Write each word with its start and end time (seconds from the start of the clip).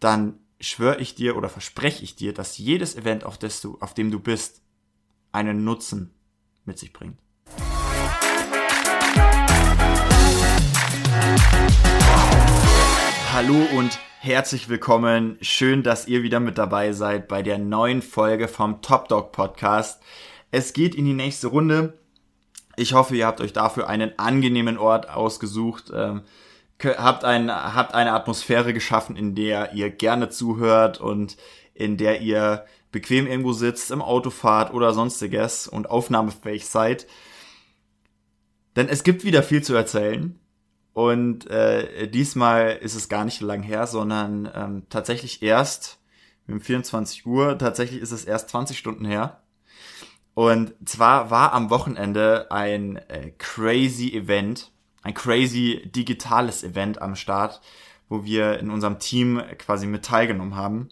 dann 0.00 0.38
schwöre 0.60 1.00
ich 1.00 1.14
dir 1.14 1.36
oder 1.36 1.48
verspreche 1.48 2.04
ich 2.04 2.14
dir, 2.16 2.32
dass 2.32 2.58
jedes 2.58 2.96
Event, 2.96 3.24
auf, 3.24 3.38
das 3.38 3.60
du, 3.60 3.78
auf 3.80 3.94
dem 3.94 4.10
du 4.10 4.20
bist, 4.20 4.62
einen 5.32 5.64
Nutzen 5.64 6.14
mit 6.64 6.78
sich 6.78 6.92
bringt. 6.92 7.18
Hallo 13.32 13.66
und 13.76 13.98
herzlich 14.20 14.68
willkommen. 14.68 15.36
Schön, 15.40 15.82
dass 15.82 16.08
ihr 16.08 16.22
wieder 16.22 16.40
mit 16.40 16.58
dabei 16.58 16.92
seid 16.92 17.28
bei 17.28 17.42
der 17.42 17.58
neuen 17.58 18.02
Folge 18.02 18.48
vom 18.48 18.82
Top 18.82 19.08
Dog 19.08 19.32
Podcast. 19.32 20.02
Es 20.50 20.72
geht 20.72 20.94
in 20.94 21.04
die 21.04 21.14
nächste 21.14 21.48
Runde. 21.48 21.98
Ich 22.76 22.94
hoffe, 22.94 23.16
ihr 23.16 23.26
habt 23.26 23.40
euch 23.40 23.52
dafür 23.52 23.88
einen 23.88 24.18
angenehmen 24.18 24.78
Ort 24.78 25.08
ausgesucht. 25.10 25.92
Habt, 26.82 27.24
ein, 27.24 27.50
habt 27.50 27.94
eine 27.94 28.12
Atmosphäre 28.12 28.72
geschaffen, 28.72 29.16
in 29.16 29.34
der 29.34 29.72
ihr 29.72 29.90
gerne 29.90 30.28
zuhört 30.28 31.00
und 31.00 31.36
in 31.74 31.96
der 31.96 32.20
ihr 32.20 32.66
bequem 32.92 33.26
irgendwo 33.26 33.52
sitzt, 33.52 33.90
im 33.90 34.02
Auto 34.02 34.30
fahrt 34.30 34.72
oder 34.72 34.92
sonstiges 34.92 35.66
und 35.66 35.90
aufnahmefähig 35.90 36.66
seid. 36.66 37.06
Denn 38.76 38.88
es 38.88 39.02
gibt 39.02 39.24
wieder 39.24 39.42
viel 39.42 39.62
zu 39.62 39.74
erzählen. 39.74 40.38
Und 40.92 41.48
äh, 41.48 42.08
diesmal 42.08 42.76
ist 42.80 42.94
es 42.94 43.08
gar 43.08 43.24
nicht 43.24 43.38
so 43.38 43.46
lang 43.46 43.62
her, 43.62 43.86
sondern 43.86 44.50
ähm, 44.54 44.82
tatsächlich 44.88 45.42
erst 45.42 45.98
um 46.48 46.60
24 46.60 47.26
Uhr, 47.26 47.58
tatsächlich 47.58 48.00
ist 48.00 48.12
es 48.12 48.24
erst 48.24 48.48
20 48.50 48.78
Stunden 48.78 49.04
her. 49.04 49.42
Und 50.34 50.74
zwar 50.84 51.30
war 51.30 51.52
am 51.52 51.70
Wochenende 51.70 52.50
ein 52.50 52.96
äh, 53.08 53.32
crazy 53.38 54.12
Event 54.12 54.72
ein 55.08 55.14
crazy 55.14 55.90
digitales 55.94 56.62
Event 56.62 57.00
am 57.00 57.16
Start, 57.16 57.60
wo 58.08 58.24
wir 58.24 58.58
in 58.58 58.70
unserem 58.70 58.98
Team 58.98 59.42
quasi 59.58 59.86
mit 59.86 60.04
teilgenommen 60.04 60.54
haben. 60.54 60.90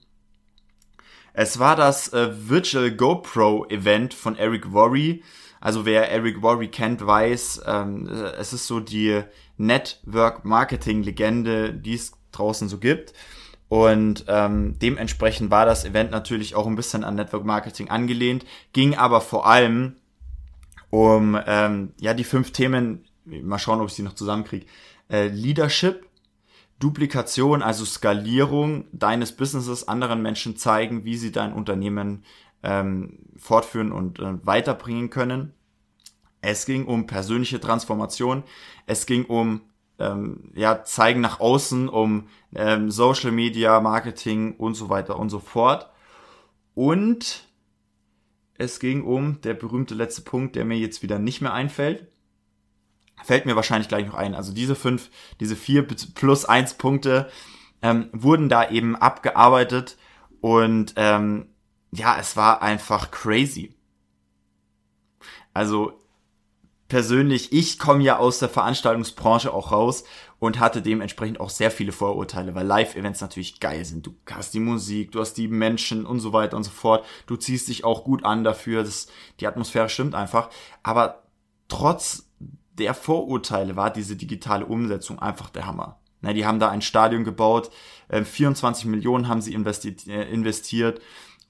Es 1.34 1.58
war 1.58 1.76
das 1.76 2.12
äh, 2.14 2.30
Virtual 2.48 2.90
GoPro 2.90 3.66
Event 3.68 4.14
von 4.14 4.36
Eric 4.36 4.72
Worry. 4.72 5.22
Also 5.60 5.84
wer 5.84 6.10
Eric 6.10 6.40
Worry 6.40 6.68
kennt, 6.68 7.06
weiß, 7.06 7.62
ähm, 7.66 8.08
es 8.38 8.54
ist 8.54 8.66
so 8.66 8.80
die 8.80 9.22
Network 9.58 10.44
Marketing 10.46 11.02
Legende, 11.02 11.74
die 11.74 11.94
es 11.94 12.12
draußen 12.32 12.68
so 12.70 12.78
gibt. 12.78 13.12
Und 13.68 14.24
ähm, 14.28 14.78
dementsprechend 14.78 15.50
war 15.50 15.66
das 15.66 15.84
Event 15.84 16.10
natürlich 16.10 16.54
auch 16.54 16.66
ein 16.66 16.76
bisschen 16.76 17.04
an 17.04 17.16
Network 17.16 17.44
Marketing 17.44 17.90
angelehnt, 17.90 18.46
ging 18.72 18.94
aber 18.94 19.20
vor 19.20 19.46
allem 19.46 19.96
um 20.88 21.38
ähm, 21.46 21.92
ja 22.00 22.14
die 22.14 22.24
fünf 22.24 22.52
Themen, 22.52 23.05
mal 23.26 23.58
schauen, 23.58 23.80
ob 23.80 23.88
ich 23.88 23.94
sie 23.94 24.02
noch 24.02 24.14
zusammenkriege. 24.14 24.66
Äh, 25.10 25.28
Leadership, 25.28 26.06
Duplikation, 26.78 27.62
also 27.62 27.84
Skalierung 27.84 28.86
deines 28.92 29.32
Businesses 29.32 29.88
anderen 29.88 30.22
Menschen 30.22 30.56
zeigen, 30.56 31.04
wie 31.04 31.16
sie 31.16 31.32
dein 31.32 31.52
Unternehmen 31.52 32.24
ähm, 32.62 33.18
fortführen 33.36 33.92
und 33.92 34.18
äh, 34.18 34.44
weiterbringen 34.44 35.10
können. 35.10 35.52
Es 36.40 36.66
ging 36.66 36.86
um 36.86 37.06
persönliche 37.06 37.60
Transformation. 37.60 38.42
Es 38.86 39.06
ging 39.06 39.24
um 39.24 39.62
ähm, 39.98 40.52
ja 40.54 40.84
zeigen 40.84 41.20
nach 41.20 41.40
außen, 41.40 41.88
um 41.88 42.28
ähm, 42.54 42.90
Social 42.90 43.32
Media 43.32 43.80
Marketing 43.80 44.54
und 44.56 44.74
so 44.74 44.88
weiter 44.88 45.18
und 45.18 45.30
so 45.30 45.38
fort. 45.38 45.90
Und 46.74 47.48
es 48.58 48.80
ging 48.80 49.02
um 49.02 49.40
der 49.40 49.54
berühmte 49.54 49.94
letzte 49.94 50.22
Punkt, 50.22 50.56
der 50.56 50.64
mir 50.64 50.78
jetzt 50.78 51.02
wieder 51.02 51.18
nicht 51.18 51.40
mehr 51.40 51.54
einfällt 51.54 52.06
fällt 53.26 53.44
mir 53.44 53.56
wahrscheinlich 53.56 53.88
gleich 53.88 54.06
noch 54.06 54.14
ein. 54.14 54.34
Also 54.34 54.52
diese 54.52 54.74
fünf, 54.74 55.10
diese 55.40 55.56
vier 55.56 55.86
plus 55.86 56.44
eins 56.44 56.74
Punkte 56.74 57.28
ähm, 57.82 58.08
wurden 58.12 58.48
da 58.48 58.70
eben 58.70 58.96
abgearbeitet 58.96 59.96
und 60.40 60.94
ähm, 60.96 61.48
ja, 61.90 62.18
es 62.18 62.36
war 62.36 62.62
einfach 62.62 63.10
crazy. 63.10 63.74
Also 65.52 65.92
persönlich, 66.88 67.52
ich 67.52 67.78
komme 67.78 68.04
ja 68.04 68.18
aus 68.18 68.38
der 68.38 68.48
Veranstaltungsbranche 68.48 69.52
auch 69.52 69.72
raus 69.72 70.04
und 70.38 70.60
hatte 70.60 70.82
dementsprechend 70.82 71.40
auch 71.40 71.50
sehr 71.50 71.70
viele 71.70 71.92
Vorurteile, 71.92 72.54
weil 72.54 72.66
Live-Events 72.66 73.20
natürlich 73.22 73.58
geil 73.58 73.84
sind. 73.84 74.06
Du 74.06 74.14
hast 74.30 74.54
die 74.54 74.60
Musik, 74.60 75.12
du 75.12 75.20
hast 75.20 75.34
die 75.34 75.48
Menschen 75.48 76.06
und 76.06 76.20
so 76.20 76.32
weiter 76.32 76.56
und 76.56 76.62
so 76.62 76.70
fort. 76.70 77.04
Du 77.26 77.36
ziehst 77.36 77.68
dich 77.68 77.84
auch 77.84 78.04
gut 78.04 78.24
an 78.24 78.44
dafür, 78.44 78.84
das, 78.84 79.08
die 79.40 79.46
Atmosphäre 79.46 79.88
stimmt 79.88 80.14
einfach. 80.14 80.50
Aber 80.82 81.24
trotz 81.68 82.25
der 82.78 82.94
Vorurteile 82.94 83.76
war 83.76 83.90
diese 83.90 84.16
digitale 84.16 84.66
Umsetzung 84.66 85.18
einfach 85.18 85.50
der 85.50 85.66
Hammer. 85.66 86.00
Na, 86.20 86.32
die 86.32 86.46
haben 86.46 86.58
da 86.58 86.70
ein 86.70 86.82
Stadion 86.82 87.24
gebaut, 87.24 87.70
24 88.10 88.84
ähm, 88.84 88.90
Millionen 88.90 89.28
haben 89.28 89.40
sie 89.40 89.54
äh, 89.54 90.32
investiert 90.32 91.00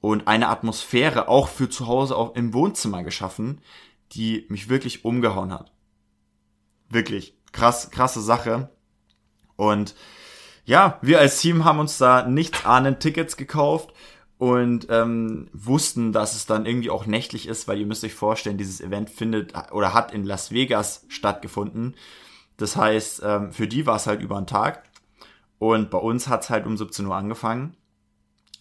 und 0.01 0.29
eine 0.29 0.49
Atmosphäre 0.49 1.29
auch 1.29 1.49
für 1.49 1.69
zu 1.69 1.87
Hause 1.87 2.17
auch 2.17 2.35
im 2.35 2.53
Wohnzimmer 2.53 3.03
geschaffen, 3.03 3.61
die 4.13 4.47
mich 4.49 4.69
wirklich 4.69 5.05
umgehauen 5.05 5.53
hat. 5.53 5.73
Wirklich 6.89 7.37
krass, 7.53 7.91
krasse 7.91 8.21
Sache. 8.21 8.71
Und 9.57 9.95
ja, 10.65 10.99
wir 11.01 11.21
als 11.21 11.41
Team 11.41 11.65
haben 11.65 11.79
uns 11.79 11.99
da 11.99 12.27
nichts 12.27 12.65
ahnend 12.65 13.01
Tickets 13.01 13.37
gekauft 13.37 13.93
und 14.39 14.89
ähm, 14.91 15.49
wussten, 15.53 16.13
dass 16.13 16.35
es 16.35 16.47
dann 16.47 16.67
irgendwie 16.67 16.91
auch 16.91 17.07
nächtlich 17.07 17.49
ist, 17.49 17.69
weil 17.69 17.79
ihr 17.79 17.87
müsst 17.87 18.05
euch 18.05 18.15
vorstellen, 18.15 18.59
dieses 18.59 18.81
Event 18.81 19.09
findet 19.09 19.55
oder 19.73 19.95
hat 19.95 20.13
in 20.13 20.25
Las 20.25 20.51
Vegas 20.51 21.07
stattgefunden. 21.09 21.95
Das 22.59 22.77
heißt, 22.77 23.23
ähm, 23.25 23.53
für 23.53 23.67
die 23.67 23.87
war 23.87 23.97
es 23.97 24.07
halt 24.07 24.23
über 24.23 24.37
einen 24.37 24.47
Tag 24.47 24.83
und 25.59 25.91
bei 25.91 25.99
uns 25.99 26.29
hat 26.29 26.45
es 26.45 26.51
halt 26.51 26.67
um 26.67 26.77
17 26.77 27.07
Uhr 27.07 27.15
angefangen 27.15 27.77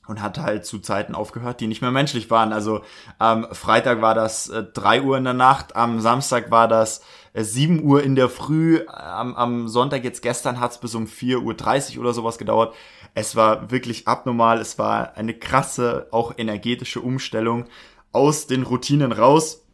und 0.07 0.21
hat 0.21 0.37
halt 0.37 0.65
zu 0.65 0.79
Zeiten 0.79 1.15
aufgehört, 1.15 1.59
die 1.59 1.67
nicht 1.67 1.81
mehr 1.81 1.91
menschlich 1.91 2.29
waren. 2.29 2.53
Also 2.53 2.81
am 3.17 3.47
Freitag 3.53 4.01
war 4.01 4.13
das 4.13 4.49
äh, 4.49 4.63
3 4.63 5.01
Uhr 5.01 5.17
in 5.17 5.23
der 5.23 5.33
Nacht, 5.33 5.75
am 5.75 5.99
Samstag 5.99 6.51
war 6.51 6.67
das 6.67 7.01
äh, 7.33 7.43
7 7.43 7.83
Uhr 7.83 8.03
in 8.03 8.15
der 8.15 8.29
Früh, 8.29 8.85
am, 8.87 9.35
am 9.35 9.67
Sonntag 9.67 10.03
jetzt 10.03 10.21
gestern 10.21 10.59
hat 10.59 10.71
es 10.71 10.77
bis 10.77 10.95
um 10.95 11.05
4.30 11.05 11.95
Uhr 11.95 12.01
oder 12.01 12.13
sowas 12.13 12.37
gedauert. 12.37 12.73
Es 13.15 13.35
war 13.35 13.71
wirklich 13.71 14.07
abnormal. 14.07 14.59
Es 14.59 14.77
war 14.77 15.15
eine 15.15 15.33
krasse, 15.33 16.07
auch 16.11 16.37
energetische 16.37 17.01
Umstellung 17.01 17.65
aus 18.11 18.45
den 18.45 18.63
Routinen 18.63 19.11
raus. 19.11 19.65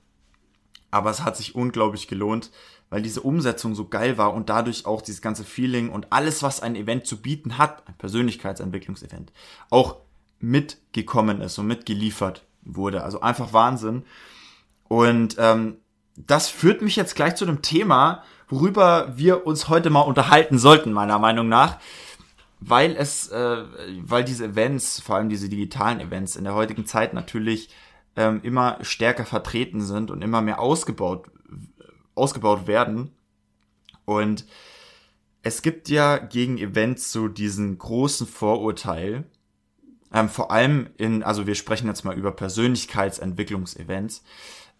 Aber 0.91 1.09
es 1.09 1.23
hat 1.23 1.35
sich 1.35 1.55
unglaublich 1.55 2.07
gelohnt, 2.07 2.51
weil 2.89 3.01
diese 3.01 3.21
Umsetzung 3.21 3.73
so 3.75 3.87
geil 3.87 4.17
war 4.17 4.33
und 4.33 4.49
dadurch 4.49 4.85
auch 4.85 5.01
dieses 5.01 5.21
ganze 5.21 5.43
Feeling 5.43 5.89
und 5.89 6.11
alles, 6.11 6.43
was 6.43 6.61
ein 6.61 6.75
Event 6.75 7.07
zu 7.07 7.21
bieten 7.21 7.57
hat, 7.57 7.87
ein 7.87 7.97
Persönlichkeitsentwicklungsevent, 7.97 9.33
auch 9.69 9.97
mitgekommen 10.39 11.41
ist 11.41 11.57
und 11.57 11.67
mitgeliefert 11.67 12.45
wurde. 12.61 13.03
Also 13.03 13.21
einfach 13.21 13.53
Wahnsinn. 13.53 14.03
Und 14.87 15.37
ähm, 15.39 15.77
das 16.15 16.49
führt 16.49 16.81
mich 16.81 16.95
jetzt 16.95 17.15
gleich 17.15 17.35
zu 17.35 17.45
dem 17.45 17.61
Thema, 17.61 18.23
worüber 18.49 19.13
wir 19.15 19.47
uns 19.47 19.69
heute 19.69 19.89
mal 19.89 20.01
unterhalten 20.01 20.59
sollten, 20.59 20.91
meiner 20.91 21.17
Meinung 21.17 21.47
nach 21.47 21.79
weil 22.61 22.95
es, 22.95 23.27
äh, 23.29 23.63
weil 24.03 24.23
diese 24.23 24.45
Events, 24.45 25.01
vor 25.01 25.15
allem 25.15 25.29
diese 25.29 25.49
digitalen 25.49 25.99
Events 25.99 26.35
in 26.35 26.43
der 26.43 26.53
heutigen 26.53 26.85
Zeit 26.85 27.13
natürlich 27.13 27.69
ähm, 28.15 28.39
immer 28.43 28.77
stärker 28.81 29.25
vertreten 29.25 29.81
sind 29.81 30.11
und 30.11 30.21
immer 30.21 30.41
mehr 30.41 30.59
ausgebaut, 30.59 31.25
ausgebaut 32.13 32.67
werden. 32.67 33.11
Und 34.05 34.45
es 35.41 35.63
gibt 35.63 35.89
ja 35.89 36.17
gegen 36.17 36.59
Events 36.59 37.11
so 37.11 37.27
diesen 37.27 37.79
großen 37.79 38.27
Vorurteil, 38.27 39.23
ähm, 40.13 40.29
vor 40.29 40.51
allem 40.51 40.89
in, 40.97 41.23
also 41.23 41.47
wir 41.47 41.55
sprechen 41.55 41.87
jetzt 41.87 42.05
mal 42.05 42.15
über 42.15 42.31
Persönlichkeitsentwicklungsevents, 42.31 44.23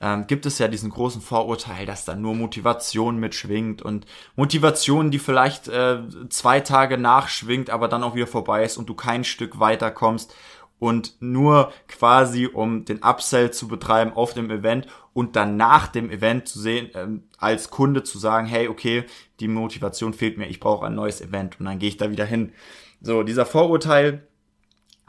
ähm, 0.02 0.26
gibt 0.26 0.46
es 0.46 0.58
ja 0.58 0.68
diesen 0.68 0.90
großen 0.90 1.22
Vorurteil, 1.22 1.86
dass 1.86 2.06
da 2.06 2.16
nur 2.16 2.34
Motivation 2.34 3.18
mitschwingt 3.18 3.82
und 3.82 4.08
Motivation, 4.36 5.12
die 5.12 5.20
vielleicht 5.20 5.68
äh, 5.68 6.00
zwei 6.30 6.60
Tage 6.60 6.98
nachschwingt, 6.98 7.70
aber 7.70 7.88
dann 7.88 8.04
auch 8.04 8.16
wieder 8.16 8.28
vorbei 8.28 8.64
ist 8.64 8.78
und 8.78 8.90
du 8.90 8.96
kein 8.96 9.24
Stück 9.24 9.60
weiterkommst 9.60 10.34
und 10.80 11.22
nur 11.22 11.72
quasi 11.88 12.48
um 12.48 12.86
den 12.86 13.04
Upsell 13.04 13.52
zu 13.52 13.68
betreiben 13.68 14.14
auf 14.14 14.34
dem 14.34 14.50
Event 14.50 14.88
und 15.14 15.36
dann 15.36 15.56
nach 15.56 15.88
dem 15.88 16.10
Event 16.10 16.48
zu 16.48 16.60
sehen, 16.60 16.90
ähm, 16.96 17.24
als 17.38 17.70
Kunde 17.70 18.02
zu 18.02 18.18
sagen, 18.18 18.48
hey, 18.48 18.68
okay, 18.68 19.06
die 19.40 19.48
Motivation 19.48 20.14
fehlt 20.14 20.40
mir, 20.40 20.48
ich 20.48 20.60
brauche 20.60 20.88
ein 20.88 20.96
neues 20.96 21.22
Event 21.22 21.60
und 21.60 21.68
dann 21.68 21.78
gehe 21.78 21.90
ich 21.90 21.98
da 21.98 22.10
wieder 22.10 22.26
hin. 22.26 22.54
So, 23.02 23.22
dieser 23.22 23.46
Vorurteil, 23.46 24.28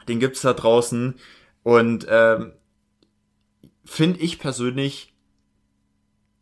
den 0.07 0.21
gibt's 0.21 0.43
da 0.43 0.53
draußen 0.53 1.15
und 1.63 2.07
ähm, 2.11 2.53
finde 3.85 4.21
ich 4.21 4.39
persönlich 4.39 5.15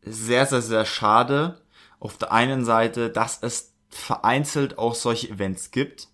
sehr, 0.02 0.46
sehr, 0.46 0.62
sehr 0.62 0.84
schade. 0.84 1.60
Auf 1.98 2.16
der 2.16 2.32
einen 2.32 2.64
Seite, 2.64 3.10
dass 3.10 3.42
es 3.42 3.74
vereinzelt 3.88 4.78
auch 4.78 4.94
solche 4.94 5.28
Events 5.28 5.70
gibt. 5.70 6.08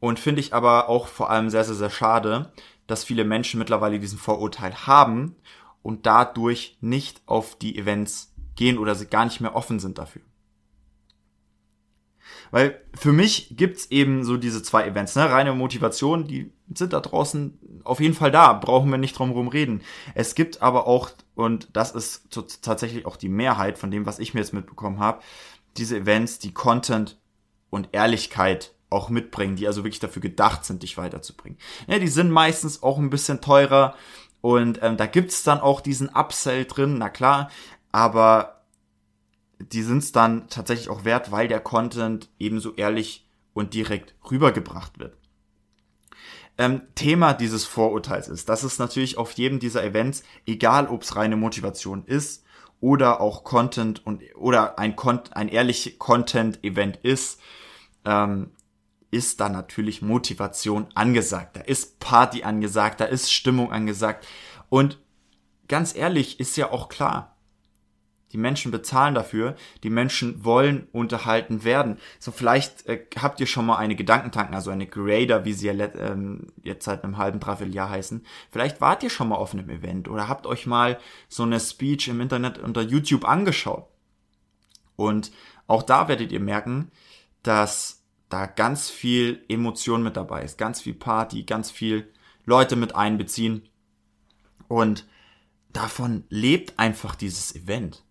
Und 0.00 0.18
finde 0.18 0.40
ich 0.40 0.52
aber 0.52 0.88
auch 0.88 1.06
vor 1.06 1.30
allem 1.30 1.48
sehr, 1.50 1.64
sehr, 1.64 1.76
sehr 1.76 1.90
schade, 1.90 2.52
dass 2.86 3.04
viele 3.04 3.24
Menschen 3.24 3.58
mittlerweile 3.58 4.00
diesen 4.00 4.18
Vorurteil 4.18 4.86
haben 4.86 5.36
und 5.82 6.06
dadurch 6.06 6.76
nicht 6.80 7.22
auf 7.26 7.56
die 7.56 7.78
Events 7.78 8.34
gehen 8.56 8.78
oder 8.78 8.94
sie 8.94 9.06
gar 9.06 9.24
nicht 9.24 9.40
mehr 9.40 9.54
offen 9.54 9.78
sind 9.78 9.98
dafür. 9.98 10.22
Weil 12.52 12.80
für 12.94 13.12
mich 13.12 13.56
gibt's 13.56 13.86
eben 13.86 14.24
so 14.24 14.36
diese 14.36 14.62
zwei 14.62 14.86
Events, 14.86 15.16
ne? 15.16 15.28
Reine 15.28 15.54
Motivation, 15.54 16.28
die 16.28 16.52
sind 16.72 16.92
da 16.92 17.00
draußen 17.00 17.58
auf 17.82 17.98
jeden 17.98 18.14
Fall 18.14 18.30
da, 18.30 18.52
brauchen 18.52 18.90
wir 18.90 18.98
nicht 18.98 19.18
drum 19.18 19.48
reden. 19.48 19.80
Es 20.14 20.34
gibt 20.34 20.62
aber 20.62 20.86
auch, 20.86 21.10
und 21.34 21.68
das 21.72 21.92
ist 21.92 22.28
tatsächlich 22.60 23.06
auch 23.06 23.16
die 23.16 23.30
Mehrheit 23.30 23.78
von 23.78 23.90
dem, 23.90 24.06
was 24.06 24.18
ich 24.18 24.34
mir 24.34 24.40
jetzt 24.40 24.52
mitbekommen 24.52 25.00
habe, 25.00 25.22
diese 25.78 25.96
Events, 25.96 26.38
die 26.38 26.52
Content 26.52 27.18
und 27.70 27.88
Ehrlichkeit 27.92 28.74
auch 28.90 29.08
mitbringen, 29.08 29.56
die 29.56 29.66
also 29.66 29.82
wirklich 29.82 30.00
dafür 30.00 30.20
gedacht 30.20 30.66
sind, 30.66 30.82
dich 30.82 30.98
weiterzubringen. 30.98 31.58
Ja, 31.86 31.98
die 31.98 32.08
sind 32.08 32.30
meistens 32.30 32.82
auch 32.82 32.98
ein 32.98 33.08
bisschen 33.08 33.40
teurer 33.40 33.94
und 34.42 34.78
ähm, 34.82 34.98
da 34.98 35.06
gibt's 35.06 35.42
dann 35.42 35.60
auch 35.60 35.80
diesen 35.80 36.10
Upsell 36.10 36.66
drin, 36.66 36.98
na 36.98 37.08
klar, 37.08 37.50
aber 37.92 38.51
die 39.70 39.82
sind's 39.82 40.12
dann 40.12 40.48
tatsächlich 40.48 40.88
auch 40.88 41.04
wert, 41.04 41.30
weil 41.30 41.48
der 41.48 41.60
Content 41.60 42.30
ebenso 42.38 42.74
ehrlich 42.74 43.26
und 43.54 43.74
direkt 43.74 44.14
rübergebracht 44.30 44.98
wird. 44.98 45.16
Ähm, 46.58 46.82
Thema 46.94 47.32
dieses 47.32 47.64
Vorurteils 47.64 48.28
ist, 48.28 48.48
dass 48.48 48.62
es 48.62 48.78
natürlich 48.78 49.16
auf 49.16 49.32
jedem 49.32 49.58
dieser 49.58 49.84
Events, 49.84 50.22
egal 50.46 50.86
ob 50.86 51.02
es 51.02 51.16
reine 51.16 51.36
Motivation 51.36 52.04
ist 52.04 52.44
oder 52.80 53.20
auch 53.20 53.44
Content 53.44 54.04
und 54.06 54.22
oder 54.34 54.78
ein, 54.78 54.94
ein 55.32 55.48
ehrlich 55.48 55.98
Content-Event 55.98 56.98
ist, 56.98 57.40
ähm, 58.04 58.50
ist 59.10 59.40
da 59.40 59.48
natürlich 59.48 60.02
Motivation 60.02 60.88
angesagt. 60.94 61.56
Da 61.56 61.60
ist 61.60 62.00
Party 62.00 62.42
angesagt, 62.42 63.00
da 63.00 63.04
ist 63.04 63.32
Stimmung 63.32 63.70
angesagt. 63.70 64.26
Und 64.68 64.98
ganz 65.68 65.94
ehrlich 65.94 66.40
ist 66.40 66.56
ja 66.56 66.70
auch 66.70 66.88
klar, 66.88 67.31
die 68.32 68.38
Menschen 68.38 68.72
bezahlen 68.72 69.14
dafür. 69.14 69.56
Die 69.82 69.90
Menschen 69.90 70.44
wollen 70.44 70.88
unterhalten 70.92 71.64
werden. 71.64 71.98
So 72.18 72.32
vielleicht 72.32 72.86
äh, 72.86 73.04
habt 73.20 73.40
ihr 73.40 73.46
schon 73.46 73.66
mal 73.66 73.76
eine 73.76 73.94
Gedankentanken, 73.94 74.54
also 74.54 74.70
eine 74.70 74.86
Grader, 74.86 75.44
wie 75.44 75.52
sie 75.52 75.66
ja 75.66 75.72
ähm, 75.72 76.46
jetzt 76.62 76.84
seit 76.84 77.04
einem 77.04 77.18
halben, 77.18 77.40
dreiviertel 77.40 77.74
Jahr 77.74 77.90
heißen. 77.90 78.24
Vielleicht 78.50 78.80
wart 78.80 79.02
ihr 79.02 79.10
schon 79.10 79.28
mal 79.28 79.36
auf 79.36 79.52
einem 79.52 79.68
Event 79.68 80.08
oder 80.08 80.28
habt 80.28 80.46
euch 80.46 80.66
mal 80.66 80.98
so 81.28 81.42
eine 81.42 81.60
Speech 81.60 82.08
im 82.08 82.20
Internet 82.20 82.58
unter 82.58 82.82
YouTube 82.82 83.28
angeschaut. 83.28 83.86
Und 84.96 85.32
auch 85.66 85.82
da 85.82 86.08
werdet 86.08 86.32
ihr 86.32 86.40
merken, 86.40 86.90
dass 87.42 88.04
da 88.28 88.46
ganz 88.46 88.88
viel 88.88 89.44
Emotion 89.48 90.02
mit 90.02 90.16
dabei 90.16 90.42
ist, 90.42 90.56
ganz 90.56 90.80
viel 90.80 90.94
Party, 90.94 91.42
ganz 91.42 91.70
viel 91.70 92.10
Leute 92.44 92.76
mit 92.76 92.94
einbeziehen. 92.94 93.68
Und 94.68 95.06
davon 95.72 96.24
lebt 96.28 96.78
einfach 96.78 97.14
dieses 97.14 97.54
Event. 97.54 98.04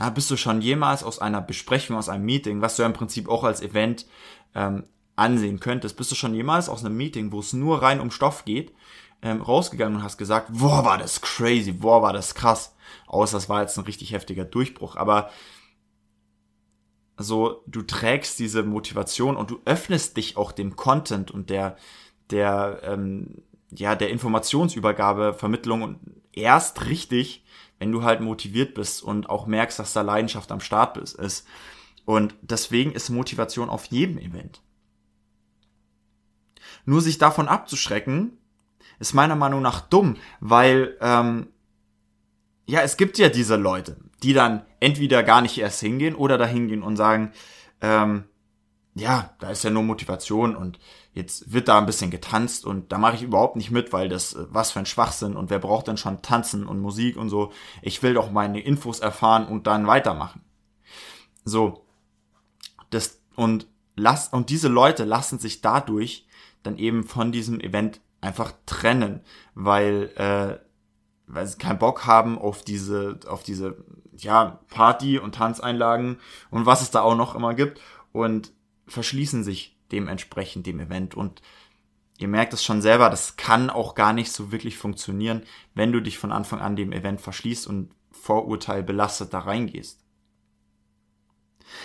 Ja, 0.00 0.08
bist 0.08 0.30
du 0.30 0.36
schon 0.38 0.62
jemals 0.62 1.04
aus 1.04 1.18
einer 1.18 1.42
Besprechung, 1.42 1.96
aus 1.96 2.08
einem 2.08 2.24
Meeting, 2.24 2.62
was 2.62 2.76
du 2.76 2.82
ja 2.82 2.86
im 2.86 2.94
Prinzip 2.94 3.28
auch 3.28 3.44
als 3.44 3.60
Event 3.60 4.06
ähm, 4.54 4.84
ansehen 5.14 5.60
könntest, 5.60 5.98
bist 5.98 6.10
du 6.10 6.14
schon 6.14 6.34
jemals 6.34 6.70
aus 6.70 6.82
einem 6.82 6.96
Meeting, 6.96 7.32
wo 7.32 7.40
es 7.40 7.52
nur 7.52 7.82
rein 7.82 8.00
um 8.00 8.10
Stoff 8.10 8.46
geht, 8.46 8.72
ähm, 9.20 9.42
rausgegangen 9.42 9.96
und 9.96 10.02
hast 10.02 10.16
gesagt, 10.16 10.48
boah, 10.50 10.86
war 10.86 10.96
das 10.96 11.20
crazy, 11.20 11.72
boah, 11.72 12.00
war 12.00 12.14
das 12.14 12.34
krass. 12.34 12.74
Außer 13.08 13.36
es 13.36 13.50
war 13.50 13.60
jetzt 13.60 13.76
ein 13.76 13.84
richtig 13.84 14.12
heftiger 14.12 14.46
Durchbruch. 14.46 14.96
Aber 14.96 15.28
so, 17.18 17.62
du 17.66 17.82
trägst 17.82 18.38
diese 18.38 18.62
Motivation 18.62 19.36
und 19.36 19.50
du 19.50 19.60
öffnest 19.66 20.16
dich 20.16 20.38
auch 20.38 20.52
dem 20.52 20.76
Content 20.76 21.30
und 21.30 21.50
der, 21.50 21.76
der, 22.30 22.80
ähm, 22.84 23.42
ja, 23.70 23.94
der 23.94 24.10
Informationsübergabe, 24.10 25.34
Vermittlung 25.34 25.82
und 25.82 25.98
erst 26.32 26.86
richtig, 26.86 27.44
wenn 27.78 27.92
du 27.92 28.02
halt 28.02 28.20
motiviert 28.20 28.74
bist 28.74 29.02
und 29.02 29.30
auch 29.30 29.46
merkst, 29.46 29.78
dass 29.78 29.92
da 29.92 30.02
Leidenschaft 30.02 30.52
am 30.52 30.60
Start 30.60 30.96
ist. 30.96 31.46
Und 32.04 32.34
deswegen 32.42 32.92
ist 32.92 33.10
Motivation 33.10 33.68
auf 33.68 33.86
jedem 33.86 34.18
Event. 34.18 34.60
Nur 36.84 37.00
sich 37.00 37.18
davon 37.18 37.48
abzuschrecken, 37.48 38.38
ist 38.98 39.14
meiner 39.14 39.36
Meinung 39.36 39.62
nach 39.62 39.80
dumm, 39.80 40.16
weil 40.40 40.96
ähm, 41.00 41.48
ja, 42.66 42.82
es 42.82 42.96
gibt 42.96 43.18
ja 43.18 43.28
diese 43.28 43.56
Leute, 43.56 43.96
die 44.22 44.32
dann 44.32 44.64
entweder 44.78 45.22
gar 45.22 45.40
nicht 45.40 45.58
erst 45.58 45.80
hingehen 45.80 46.14
oder 46.14 46.38
da 46.38 46.46
hingehen 46.46 46.82
und 46.82 46.96
sagen, 46.96 47.32
ähm, 47.80 48.24
ja, 49.00 49.34
da 49.40 49.50
ist 49.50 49.64
ja 49.64 49.70
nur 49.70 49.82
Motivation 49.82 50.54
und 50.54 50.78
jetzt 51.12 51.52
wird 51.52 51.68
da 51.68 51.78
ein 51.78 51.86
bisschen 51.86 52.10
getanzt 52.10 52.64
und 52.64 52.92
da 52.92 52.98
mache 52.98 53.16
ich 53.16 53.22
überhaupt 53.22 53.56
nicht 53.56 53.70
mit, 53.70 53.92
weil 53.92 54.08
das 54.08 54.34
äh, 54.34 54.46
was 54.50 54.72
für 54.72 54.78
ein 54.78 54.86
Schwachsinn 54.86 55.36
und 55.36 55.50
wer 55.50 55.58
braucht 55.58 55.88
denn 55.88 55.96
schon 55.96 56.22
Tanzen 56.22 56.66
und 56.66 56.80
Musik 56.80 57.16
und 57.16 57.30
so. 57.30 57.52
Ich 57.82 58.02
will 58.02 58.14
doch 58.14 58.30
meine 58.30 58.60
Infos 58.60 59.00
erfahren 59.00 59.46
und 59.46 59.66
dann 59.66 59.86
weitermachen. 59.86 60.42
So. 61.44 61.84
Das 62.90 63.20
und 63.36 63.66
lass 63.96 64.28
und 64.28 64.50
diese 64.50 64.68
Leute 64.68 65.04
lassen 65.04 65.38
sich 65.38 65.62
dadurch 65.62 66.26
dann 66.62 66.76
eben 66.76 67.04
von 67.04 67.32
diesem 67.32 67.60
Event 67.60 68.00
einfach 68.20 68.52
trennen, 68.66 69.22
weil 69.54 70.10
äh, 70.16 70.58
weil 71.26 71.46
sie 71.46 71.58
keinen 71.58 71.78
Bock 71.78 72.06
haben 72.06 72.38
auf 72.38 72.62
diese 72.62 73.18
auf 73.26 73.42
diese 73.42 73.82
ja 74.16 74.60
Party 74.68 75.18
und 75.18 75.36
Tanzeinlagen 75.36 76.18
und 76.50 76.66
was 76.66 76.82
es 76.82 76.90
da 76.90 77.00
auch 77.00 77.16
noch 77.16 77.34
immer 77.34 77.54
gibt 77.54 77.80
und 78.12 78.52
verschließen 78.90 79.44
sich 79.44 79.78
dementsprechend 79.92 80.66
dem 80.66 80.80
Event 80.80 81.14
und 81.14 81.42
ihr 82.18 82.28
merkt 82.28 82.52
es 82.52 82.62
schon 82.62 82.82
selber, 82.82 83.10
das 83.10 83.36
kann 83.36 83.70
auch 83.70 83.94
gar 83.94 84.12
nicht 84.12 84.30
so 84.32 84.52
wirklich 84.52 84.76
funktionieren, 84.76 85.42
wenn 85.74 85.92
du 85.92 86.00
dich 86.00 86.18
von 86.18 86.32
Anfang 86.32 86.60
an 86.60 86.76
dem 86.76 86.92
Event 86.92 87.20
verschließt 87.20 87.66
und 87.66 87.94
Vorurteil 88.10 88.82
belastet 88.82 89.32
da 89.32 89.40
reingehst. 89.40 90.04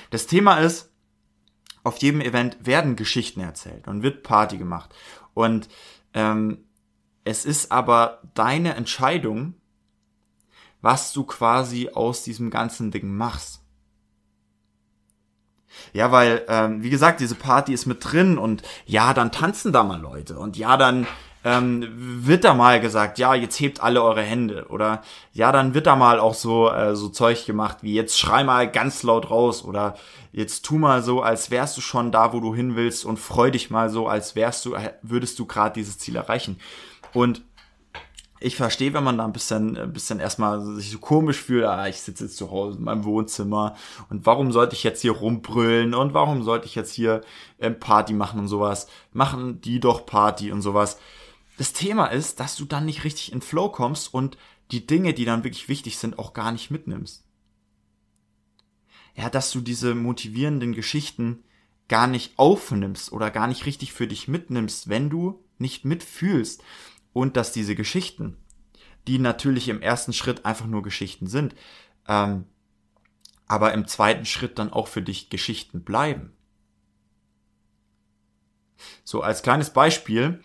Das 0.10 0.28
Thema 0.28 0.58
ist, 0.58 0.92
auf 1.84 1.98
jedem 1.98 2.22
Event 2.22 2.58
werden 2.66 2.96
Geschichten 2.96 3.40
erzählt 3.40 3.88
und 3.88 4.02
wird 4.02 4.24
Party 4.24 4.58
gemacht. 4.58 4.94
Und 5.34 5.70
ähm, 6.14 6.66
es 7.24 7.46
ist 7.46 7.72
aber 7.72 8.22
deine 8.34 8.76
Entscheidung, 8.76 9.56
was 10.82 11.14
du 11.14 11.24
quasi 11.24 11.90
aus 11.90 12.24
diesem 12.24 12.50
ganzen 12.50 12.92
Ding 12.92 13.16
machst. 13.16 13.65
Ja, 15.94 16.12
weil, 16.12 16.44
ähm, 16.48 16.84
wie 16.84 16.90
gesagt, 16.90 17.20
diese 17.20 17.36
Party 17.36 17.74
ist 17.74 17.86
mit 17.86 18.00
drin 18.02 18.38
und 18.38 18.64
ja, 18.86 19.14
dann 19.14 19.32
tanzen 19.32 19.72
da 19.72 19.84
mal 19.84 20.00
Leute 20.00 20.38
und 20.38 20.58
ja, 20.58 20.78
dann 20.78 21.08
ähm, 21.46 21.88
wird 22.26 22.44
da 22.44 22.56
mal 22.56 22.82
gesagt, 22.82 23.20
ja, 23.20 23.36
jetzt 23.36 23.60
hebt 23.60 23.82
alle 23.82 24.02
eure 24.02 24.24
Hände 24.24 24.66
oder 24.70 25.04
ja, 25.32 25.52
dann 25.52 25.76
wird 25.76 25.86
da 25.86 25.96
mal 25.96 26.20
auch 26.20 26.34
so 26.34 26.72
äh, 26.72 26.96
so 26.96 27.08
Zeug 27.10 27.46
gemacht 27.46 27.78
wie 27.82 27.94
jetzt 27.94 28.20
schrei 28.20 28.44
mal 28.44 28.70
ganz 28.70 29.04
laut 29.04 29.30
raus 29.30 29.64
oder 29.64 29.96
jetzt 30.36 30.66
tu 30.66 30.78
mal 30.78 31.02
so, 31.02 31.22
als 31.22 31.52
wärst 31.52 31.78
du 31.78 31.82
schon 31.82 32.12
da, 32.12 32.34
wo 32.34 32.40
du 32.40 32.54
hin 32.54 32.76
willst 32.76 33.06
und 33.06 33.20
freu 33.20 33.52
dich 33.52 33.70
mal 33.70 33.90
so, 33.90 34.08
als 34.08 34.36
wärst 34.36 34.66
du, 34.66 34.74
äh, 34.74 34.94
würdest 35.02 35.40
du 35.40 35.46
gerade 35.46 35.74
dieses 35.74 35.98
Ziel 35.98 36.16
erreichen. 36.16 36.60
Und 37.14 37.42
ich 38.40 38.58
verstehe, 38.58 38.94
wenn 38.94 39.04
man 39.04 39.18
da 39.18 39.26
ein 39.26 39.32
bisschen, 39.32 39.78
ein 39.78 39.94
bisschen 39.94 40.20
erstmal 40.20 40.62
sich 40.76 40.92
so 40.92 41.00
komisch 41.00 41.42
fühlt, 41.42 41.66
ah, 41.66 41.88
ich 41.88 42.02
sitze 42.02 42.26
jetzt 42.26 42.38
zu 42.38 42.52
Hause 42.52 42.78
in 42.78 42.84
meinem 42.84 43.06
Wohnzimmer 43.06 43.76
und 44.10 44.26
warum 44.26 44.52
sollte 44.52 44.76
ich 44.76 44.84
jetzt 44.84 45.02
hier 45.02 45.14
rumbrüllen 45.14 45.94
und 45.94 46.14
warum 46.14 46.44
sollte 46.44 46.66
ich 46.66 46.76
jetzt 46.76 46.94
hier 46.94 47.22
ähm, 47.60 47.80
Party 47.80 48.14
machen 48.14 48.40
und 48.42 48.48
sowas? 48.48 48.88
Machen 49.14 49.62
die 49.62 49.80
doch 49.80 50.06
Party 50.06 50.52
und 50.52 50.62
sowas. 50.62 51.00
Das 51.58 51.72
Thema 51.72 52.08
ist, 52.08 52.42
dass 52.42 52.58
du 52.58 52.66
dann 52.66 52.86
nicht 52.86 53.06
richtig 53.06 53.32
in 53.32 53.42
Flow 53.42 53.70
kommst 53.70 54.14
und 54.14 54.38
die 54.72 54.86
Dinge, 54.86 55.14
die 55.14 55.26
dann 55.26 55.46
wirklich 55.46 55.70
wichtig 55.70 55.98
sind, 55.98 56.20
auch 56.20 56.34
gar 56.34 56.52
nicht 56.52 56.72
mitnimmst. 56.72 57.24
Ja, 59.16 59.30
dass 59.30 59.52
du 59.52 59.62
diese 59.62 59.96
motivierenden 59.96 60.74
Geschichten 60.74 61.44
gar 61.88 62.08
nicht 62.08 62.38
aufnimmst 62.38 63.14
oder 63.14 63.32
gar 63.32 63.48
nicht 63.48 63.66
richtig 63.66 63.94
für 63.94 64.08
dich 64.08 64.28
mitnimmst, 64.28 64.90
wenn 64.90 65.10
du 65.10 65.42
nicht 65.58 65.86
mitfühlst 65.86 66.62
und 67.16 67.38
dass 67.38 67.54
diese 67.54 67.76
Geschichten, 67.76 68.36
die 69.08 69.20
natürlich 69.20 69.70
im 69.70 69.82
ersten 69.82 70.12
Schritt 70.12 70.46
einfach 70.46 70.66
nur 70.66 70.84
Geschichten 70.84 71.28
sind, 71.28 71.56
ähm, 72.10 72.44
aber 73.48 73.74
im 73.74 73.88
zweiten 73.88 74.26
Schritt 74.26 74.60
dann 74.60 74.74
auch 74.74 74.90
für 74.90 75.02
dich 75.02 75.30
Geschichten 75.30 75.86
bleiben. 75.86 76.34
So, 79.06 79.22
als 79.22 79.44
kleines 79.44 79.70
Beispiel 79.70 80.44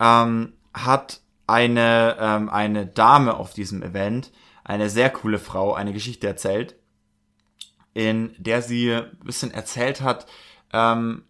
ähm, 0.00 0.54
hat 0.72 1.20
eine, 1.46 2.16
ähm, 2.18 2.48
eine 2.48 2.86
Dame 2.86 3.34
auf 3.34 3.52
diesem 3.52 3.82
Event, 3.82 4.32
eine 4.64 4.88
sehr 4.88 5.10
coole 5.10 5.38
Frau, 5.38 5.74
eine 5.74 5.92
Geschichte 5.92 6.26
erzählt, 6.26 6.76
in 7.92 8.34
der 8.38 8.62
sie 8.62 8.90
ein 8.90 9.18
bisschen 9.22 9.50
erzählt 9.50 10.00
hat, 10.00 10.26
ähm, 10.72 11.24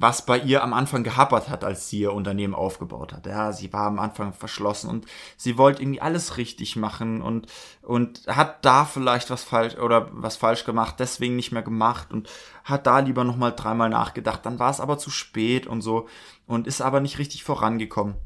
was 0.00 0.24
bei 0.24 0.38
ihr 0.38 0.62
am 0.62 0.72
Anfang 0.72 1.04
gehappert 1.04 1.48
hat, 1.48 1.64
als 1.64 1.88
sie 1.88 2.00
ihr 2.00 2.12
Unternehmen 2.12 2.54
aufgebaut 2.54 3.12
hat. 3.12 3.26
Ja, 3.26 3.52
sie 3.52 3.72
war 3.72 3.86
am 3.86 3.98
Anfang 3.98 4.32
verschlossen 4.32 4.90
und 4.90 5.06
sie 5.36 5.58
wollte 5.58 5.82
irgendwie 5.82 6.00
alles 6.00 6.36
richtig 6.36 6.76
machen 6.76 7.22
und, 7.22 7.46
und 7.82 8.26
hat 8.26 8.64
da 8.64 8.84
vielleicht 8.84 9.30
was 9.30 9.44
falsch 9.44 9.76
oder 9.76 10.08
was 10.12 10.36
falsch 10.36 10.64
gemacht, 10.64 10.96
deswegen 10.98 11.36
nicht 11.36 11.52
mehr 11.52 11.62
gemacht 11.62 12.12
und 12.12 12.28
hat 12.64 12.86
da 12.86 12.98
lieber 12.98 13.24
nochmal 13.24 13.54
dreimal 13.54 13.88
nachgedacht. 13.88 14.44
Dann 14.44 14.58
war 14.58 14.70
es 14.70 14.80
aber 14.80 14.98
zu 14.98 15.10
spät 15.10 15.66
und 15.66 15.82
so 15.82 16.08
und 16.46 16.66
ist 16.66 16.80
aber 16.80 17.00
nicht 17.00 17.18
richtig 17.18 17.44
vorangekommen. 17.44 18.16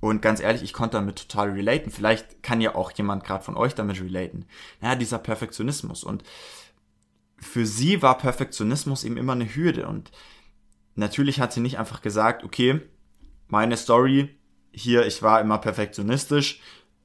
Und 0.00 0.20
ganz 0.20 0.40
ehrlich, 0.40 0.62
ich 0.62 0.74
konnte 0.74 0.98
damit 0.98 1.16
total 1.16 1.52
relaten. 1.52 1.90
Vielleicht 1.90 2.42
kann 2.42 2.60
ja 2.60 2.74
auch 2.74 2.92
jemand 2.92 3.24
gerade 3.24 3.42
von 3.42 3.56
euch 3.56 3.74
damit 3.74 4.02
relaten. 4.02 4.44
Ja, 4.82 4.96
dieser 4.96 5.18
Perfektionismus. 5.18 6.04
Und 6.04 6.24
für 7.38 7.64
sie 7.64 8.02
war 8.02 8.18
Perfektionismus 8.18 9.04
eben 9.04 9.16
immer 9.16 9.32
eine 9.32 9.54
Hürde 9.54 9.86
und 9.86 10.10
natürlich 10.94 11.40
hat 11.40 11.52
sie 11.52 11.60
nicht 11.60 11.78
einfach 11.78 12.02
gesagt, 12.02 12.44
okay, 12.44 12.80
meine 13.48 13.76
Story, 13.76 14.38
hier, 14.72 15.06
ich 15.06 15.22
war 15.22 15.40
immer 15.40 15.58
perfektionistisch, 15.58 16.60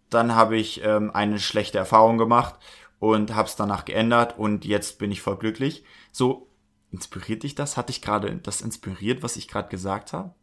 dann 0.10 0.36
habe 0.36 0.58
ich 0.58 0.84
ähm, 0.84 1.12
eine 1.14 1.40
schlechte 1.40 1.78
Erfahrung 1.78 2.18
gemacht 2.18 2.56
und 3.00 3.36
habe 3.36 3.48
es 3.48 3.56
danach 3.56 3.86
geändert 3.86 4.38
und 4.38 4.66
jetzt 4.66 5.00
bin 5.00 5.12
ich 5.12 5.22
voll 5.22 5.38
glücklich. 5.38 5.84
So, 6.12 6.50
inspiriert 6.92 7.44
dich 7.44 7.56
das? 7.56 7.78
Hat 7.78 7.90
dich 7.90 8.02
gerade 8.02 8.36
das 8.38 8.62
inspiriert, 8.62 9.24
was 9.24 9.38
ich 9.38 9.48
gerade 9.48 9.70
gesagt 9.70 10.14
habe? 10.14 10.34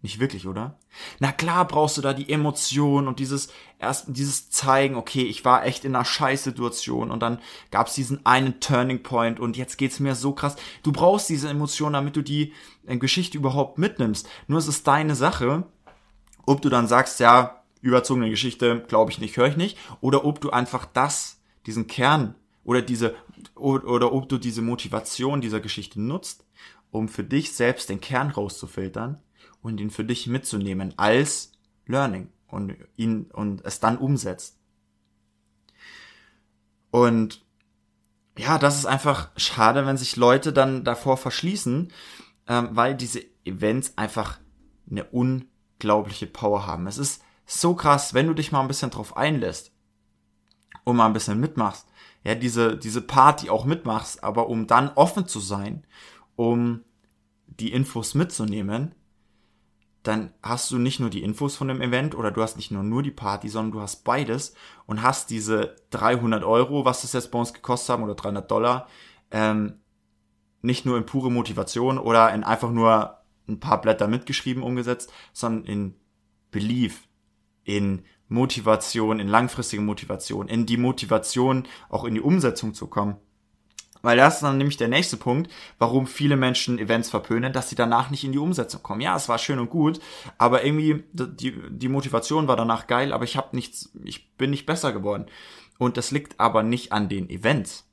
Nicht 0.00 0.20
wirklich, 0.20 0.46
oder? 0.46 0.78
Na 1.18 1.32
klar 1.32 1.66
brauchst 1.66 1.96
du 1.96 2.02
da 2.02 2.12
die 2.12 2.30
Emotion 2.30 3.08
und 3.08 3.18
dieses 3.18 3.48
erst 3.80 4.04
dieses 4.08 4.48
zeigen, 4.48 4.94
okay, 4.94 5.22
ich 5.22 5.44
war 5.44 5.66
echt 5.66 5.84
in 5.84 5.96
einer 5.96 6.04
Scheißsituation 6.04 7.10
und 7.10 7.20
dann 7.20 7.40
gab's 7.72 7.94
diesen 7.94 8.24
einen 8.24 8.60
Turning 8.60 9.02
Point 9.02 9.40
und 9.40 9.56
jetzt 9.56 9.76
geht's 9.76 9.98
mir 9.98 10.14
so 10.14 10.32
krass. 10.32 10.54
Du 10.84 10.92
brauchst 10.92 11.28
diese 11.28 11.48
Emotion, 11.48 11.94
damit 11.94 12.14
du 12.14 12.22
die 12.22 12.52
äh, 12.86 12.96
Geschichte 12.96 13.38
überhaupt 13.38 13.78
mitnimmst. 13.78 14.28
Nur 14.46 14.60
es 14.60 14.68
ist 14.68 14.86
deine 14.86 15.16
Sache, 15.16 15.64
ob 16.46 16.62
du 16.62 16.68
dann 16.68 16.86
sagst, 16.86 17.18
ja, 17.18 17.64
überzogene 17.80 18.30
Geschichte, 18.30 18.84
glaube 18.86 19.10
ich 19.10 19.18
nicht, 19.18 19.36
höre 19.36 19.48
ich 19.48 19.56
nicht, 19.56 19.78
oder 20.00 20.24
ob 20.24 20.40
du 20.40 20.50
einfach 20.50 20.86
das, 20.86 21.40
diesen 21.66 21.88
Kern 21.88 22.36
oder 22.62 22.82
diese 22.82 23.16
oder, 23.56 23.88
oder 23.88 24.12
ob 24.12 24.28
du 24.28 24.38
diese 24.38 24.62
Motivation 24.62 25.40
dieser 25.40 25.58
Geschichte 25.58 26.00
nutzt, 26.00 26.44
um 26.92 27.08
für 27.08 27.24
dich 27.24 27.52
selbst 27.52 27.88
den 27.88 28.00
Kern 28.00 28.30
rauszufiltern 28.30 29.20
und 29.62 29.80
ihn 29.80 29.90
für 29.90 30.04
dich 30.04 30.26
mitzunehmen 30.26 30.94
als 30.96 31.52
Learning 31.86 32.28
und 32.48 32.76
ihn 32.96 33.30
und 33.32 33.64
es 33.64 33.80
dann 33.80 33.98
umsetzt. 33.98 34.58
Und 36.90 37.44
ja, 38.36 38.58
das 38.58 38.78
ist 38.78 38.86
einfach 38.86 39.30
schade, 39.36 39.84
wenn 39.84 39.96
sich 39.96 40.16
Leute 40.16 40.52
dann 40.52 40.84
davor 40.84 41.16
verschließen, 41.16 41.92
ähm, 42.46 42.68
weil 42.72 42.94
diese 42.94 43.22
Events 43.44 43.94
einfach 43.96 44.38
eine 44.90 45.04
unglaubliche 45.04 46.26
Power 46.26 46.66
haben. 46.66 46.86
Es 46.86 46.98
ist 46.98 47.22
so 47.46 47.74
krass, 47.74 48.14
wenn 48.14 48.26
du 48.26 48.34
dich 48.34 48.52
mal 48.52 48.60
ein 48.60 48.68
bisschen 48.68 48.90
drauf 48.90 49.16
einlässt 49.16 49.72
und 50.84 50.96
mal 50.96 51.06
ein 51.06 51.12
bisschen 51.12 51.40
mitmachst, 51.40 51.86
ja, 52.24 52.34
diese, 52.34 52.76
diese 52.76 53.00
Party 53.00 53.50
auch 53.50 53.64
mitmachst, 53.64 54.22
aber 54.22 54.48
um 54.48 54.66
dann 54.66 54.90
offen 54.94 55.26
zu 55.26 55.40
sein, 55.40 55.86
um 56.36 56.84
die 57.46 57.72
Infos 57.72 58.14
mitzunehmen, 58.14 58.94
dann 60.08 60.32
hast 60.42 60.70
du 60.70 60.78
nicht 60.78 61.00
nur 61.00 61.10
die 61.10 61.22
Infos 61.22 61.54
von 61.54 61.68
dem 61.68 61.82
Event 61.82 62.14
oder 62.14 62.30
du 62.30 62.42
hast 62.42 62.56
nicht 62.56 62.70
nur 62.70 62.82
nur 62.82 63.02
die 63.02 63.10
Party, 63.10 63.50
sondern 63.50 63.72
du 63.72 63.80
hast 63.82 64.04
beides 64.04 64.54
und 64.86 65.02
hast 65.02 65.28
diese 65.28 65.76
300 65.90 66.44
Euro, 66.44 66.86
was 66.86 67.02
das 67.02 67.12
jetzt 67.12 67.30
bei 67.30 67.38
uns 67.38 67.52
gekostet 67.52 67.90
haben, 67.90 68.02
oder 68.02 68.14
300 68.14 68.50
Dollar, 68.50 68.88
ähm, 69.30 69.74
nicht 70.62 70.86
nur 70.86 70.96
in 70.96 71.04
pure 71.04 71.30
Motivation 71.30 71.98
oder 71.98 72.32
in 72.32 72.42
einfach 72.42 72.70
nur 72.70 73.18
ein 73.48 73.60
paar 73.60 73.82
Blätter 73.82 74.08
mitgeschrieben 74.08 74.62
umgesetzt, 74.62 75.12
sondern 75.34 75.64
in 75.64 75.94
Belief, 76.50 77.06
in 77.64 78.02
Motivation, 78.28 79.20
in 79.20 79.28
langfristige 79.28 79.82
Motivation, 79.82 80.48
in 80.48 80.64
die 80.64 80.78
Motivation, 80.78 81.68
auch 81.90 82.04
in 82.04 82.14
die 82.14 82.22
Umsetzung 82.22 82.72
zu 82.72 82.86
kommen. 82.86 83.16
Weil 84.02 84.16
das 84.16 84.36
ist 84.36 84.42
dann 84.42 84.58
nämlich 84.58 84.76
der 84.76 84.88
nächste 84.88 85.16
Punkt, 85.16 85.50
warum 85.78 86.06
viele 86.06 86.36
Menschen 86.36 86.78
Events 86.78 87.10
verpönen, 87.10 87.52
dass 87.52 87.68
sie 87.68 87.76
danach 87.76 88.10
nicht 88.10 88.24
in 88.24 88.32
die 88.32 88.38
Umsetzung 88.38 88.82
kommen. 88.82 89.00
Ja, 89.00 89.16
es 89.16 89.28
war 89.28 89.38
schön 89.38 89.58
und 89.58 89.70
gut, 89.70 90.00
aber 90.36 90.64
irgendwie 90.64 91.04
die, 91.12 91.54
die 91.70 91.88
Motivation 91.88 92.48
war 92.48 92.56
danach 92.56 92.86
geil, 92.86 93.12
aber 93.12 93.24
ich 93.24 93.36
habe 93.36 93.56
nichts, 93.56 93.90
ich 94.04 94.36
bin 94.36 94.50
nicht 94.50 94.66
besser 94.66 94.92
geworden. 94.92 95.26
Und 95.78 95.96
das 95.96 96.10
liegt 96.10 96.38
aber 96.40 96.62
nicht 96.62 96.92
an 96.92 97.08
den 97.08 97.30
Events. 97.30 97.88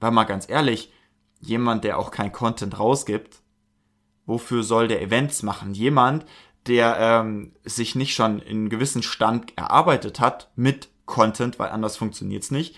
Weil 0.00 0.10
mal 0.10 0.24
ganz 0.24 0.48
ehrlich, 0.48 0.92
jemand, 1.40 1.84
der 1.84 1.98
auch 1.98 2.10
kein 2.10 2.32
Content 2.32 2.78
rausgibt, 2.78 3.42
wofür 4.26 4.62
soll 4.62 4.88
der 4.88 5.02
Events 5.02 5.42
machen? 5.42 5.74
Jemand, 5.74 6.24
der 6.66 6.96
ähm, 6.98 7.52
sich 7.64 7.94
nicht 7.94 8.14
schon 8.14 8.38
in 8.38 8.68
gewissen 8.68 9.02
Stand 9.02 9.56
erarbeitet 9.56 10.20
hat 10.20 10.50
mit 10.54 10.88
Content, 11.06 11.58
weil 11.58 11.70
anders 11.70 11.96
funktioniert's 11.96 12.50
nicht, 12.50 12.76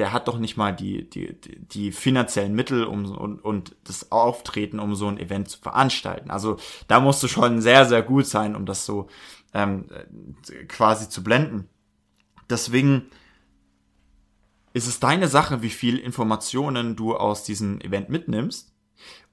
der 0.00 0.14
hat 0.14 0.28
doch 0.28 0.38
nicht 0.38 0.56
mal 0.56 0.74
die, 0.74 1.08
die, 1.10 1.36
die 1.42 1.92
finanziellen 1.92 2.54
Mittel 2.54 2.84
um, 2.84 3.04
und, 3.04 3.38
und 3.38 3.76
das 3.84 4.10
Auftreten, 4.10 4.80
um 4.80 4.94
so 4.94 5.06
ein 5.08 5.18
Event 5.18 5.50
zu 5.50 5.58
veranstalten. 5.58 6.30
Also 6.30 6.56
da 6.88 7.00
musst 7.00 7.22
du 7.22 7.28
schon 7.28 7.60
sehr, 7.60 7.84
sehr 7.84 8.02
gut 8.02 8.26
sein, 8.26 8.56
um 8.56 8.64
das 8.64 8.86
so 8.86 9.08
ähm, 9.52 9.84
quasi 10.68 11.10
zu 11.10 11.22
blenden. 11.22 11.68
Deswegen 12.48 13.10
ist 14.72 14.86
es 14.86 15.00
deine 15.00 15.28
Sache, 15.28 15.60
wie 15.60 15.68
viel 15.68 15.98
Informationen 15.98 16.96
du 16.96 17.14
aus 17.14 17.44
diesem 17.44 17.78
Event 17.82 18.08
mitnimmst 18.08 18.72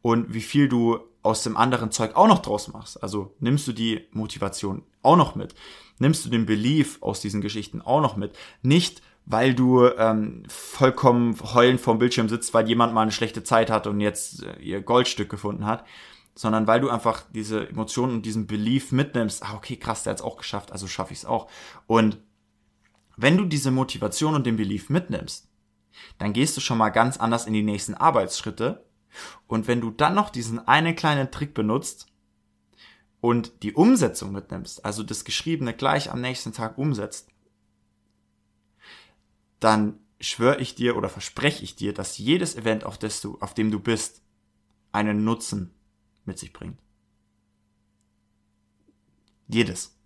und 0.01 0.33
wie 0.33 0.41
viel 0.41 0.67
du 0.67 0.99
aus 1.23 1.43
dem 1.43 1.55
anderen 1.55 1.91
Zeug 1.91 2.17
auch 2.17 2.27
noch 2.27 2.39
draus 2.39 2.67
machst. 2.67 3.01
Also 3.01 3.33
nimmst 3.39 3.65
du 3.69 3.71
die 3.71 4.05
Motivation 4.11 4.83
auch 5.01 5.15
noch 5.15 5.35
mit, 5.35 5.55
nimmst 5.97 6.25
du 6.25 6.29
den 6.29 6.45
Belief 6.45 7.01
aus 7.01 7.21
diesen 7.21 7.39
Geschichten 7.39 7.81
auch 7.81 8.01
noch 8.01 8.17
mit. 8.17 8.37
Nicht 8.61 9.01
weil 9.29 9.53
du 9.53 9.85
ähm, 9.85 10.43
vollkommen 10.47 11.37
heulend 11.53 11.81
vorm 11.81 11.99
Bildschirm 11.99 12.29
sitzt, 12.29 12.53
weil 12.53 12.67
jemand 12.67 12.93
mal 12.93 13.01
eine 13.01 13.11
schlechte 13.11 13.43
Zeit 13.43 13.69
hat 13.69 13.85
und 13.85 13.99
jetzt 13.99 14.43
äh, 14.43 14.57
ihr 14.61 14.81
Goldstück 14.81 15.29
gefunden 15.29 15.65
hat, 15.65 15.85
sondern 16.33 16.65
weil 16.65 16.79
du 16.79 16.89
einfach 16.89 17.23
diese 17.33 17.67
Emotionen 17.67 18.13
und 18.15 18.25
diesen 18.25 18.47
Belief 18.47 18.93
mitnimmst, 18.93 19.43
ah, 19.43 19.55
okay, 19.55 19.75
krass, 19.75 20.03
der 20.03 20.11
hat's 20.11 20.21
auch 20.21 20.37
geschafft, 20.37 20.71
also 20.71 20.87
schaffe 20.87 21.11
ich 21.11 21.19
es 21.19 21.25
auch. 21.25 21.49
Und 21.87 22.19
wenn 23.17 23.35
du 23.35 23.43
diese 23.43 23.69
Motivation 23.69 24.33
und 24.33 24.45
den 24.45 24.55
Belief 24.55 24.89
mitnimmst, 24.89 25.49
dann 26.19 26.31
gehst 26.31 26.55
du 26.55 26.61
schon 26.61 26.77
mal 26.77 26.89
ganz 26.89 27.17
anders 27.17 27.47
in 27.47 27.53
die 27.53 27.63
nächsten 27.63 27.95
Arbeitsschritte. 27.95 28.85
Und 29.47 29.67
wenn 29.67 29.81
du 29.81 29.91
dann 29.91 30.15
noch 30.15 30.29
diesen 30.29 30.65
einen 30.69 30.95
kleinen 30.95 31.31
Trick 31.31 31.53
benutzt 31.53 32.07
und 33.19 33.61
die 33.63 33.73
Umsetzung 33.73 34.31
mitnimmst, 34.31 34.85
also 34.85 35.03
das 35.03 35.25
Geschriebene 35.25 35.73
gleich 35.73 36.11
am 36.11 36.21
nächsten 36.21 36.53
Tag 36.53 36.77
umsetzt, 36.77 37.27
dann 39.59 39.99
schwöre 40.19 40.59
ich 40.59 40.75
dir 40.75 40.97
oder 40.97 41.09
verspreche 41.09 41.63
ich 41.63 41.75
dir, 41.75 41.93
dass 41.93 42.17
jedes 42.17 42.55
Event, 42.55 42.83
auf, 42.83 42.97
das 42.97 43.21
du, 43.21 43.37
auf 43.39 43.53
dem 43.53 43.71
du 43.71 43.79
bist, 43.79 44.21
einen 44.91 45.23
Nutzen 45.23 45.73
mit 46.25 46.39
sich 46.39 46.53
bringt. 46.53 46.79
Jedes. 49.47 49.97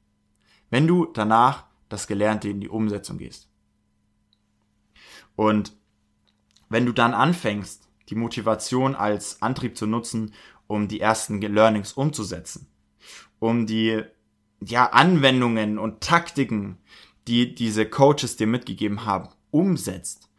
Wenn 0.69 0.87
du 0.87 1.05
danach 1.05 1.65
das 1.89 2.07
Gelernte 2.07 2.49
in 2.49 2.61
die 2.61 2.69
Umsetzung 2.69 3.17
gehst. 3.17 3.49
Und 5.35 5.75
wenn 6.69 6.85
du 6.85 6.93
dann 6.93 7.13
anfängst, 7.13 7.89
die 8.09 8.15
Motivation 8.15 8.95
als 8.95 9.41
Antrieb 9.41 9.77
zu 9.77 9.87
nutzen, 9.87 10.33
um 10.67 10.87
die 10.87 11.01
ersten 11.01 11.41
Learnings 11.41 11.93
umzusetzen, 11.93 12.67
um 13.39 13.65
die 13.65 14.03
ja, 14.61 14.85
Anwendungen 14.91 15.79
und 15.79 16.01
Taktiken, 16.01 16.77
die 17.27 17.55
diese 17.55 17.89
Coaches 17.89 18.37
dir 18.37 18.47
mitgegeben 18.47 19.05
haben, 19.05 19.29
umsetzt 19.51 20.29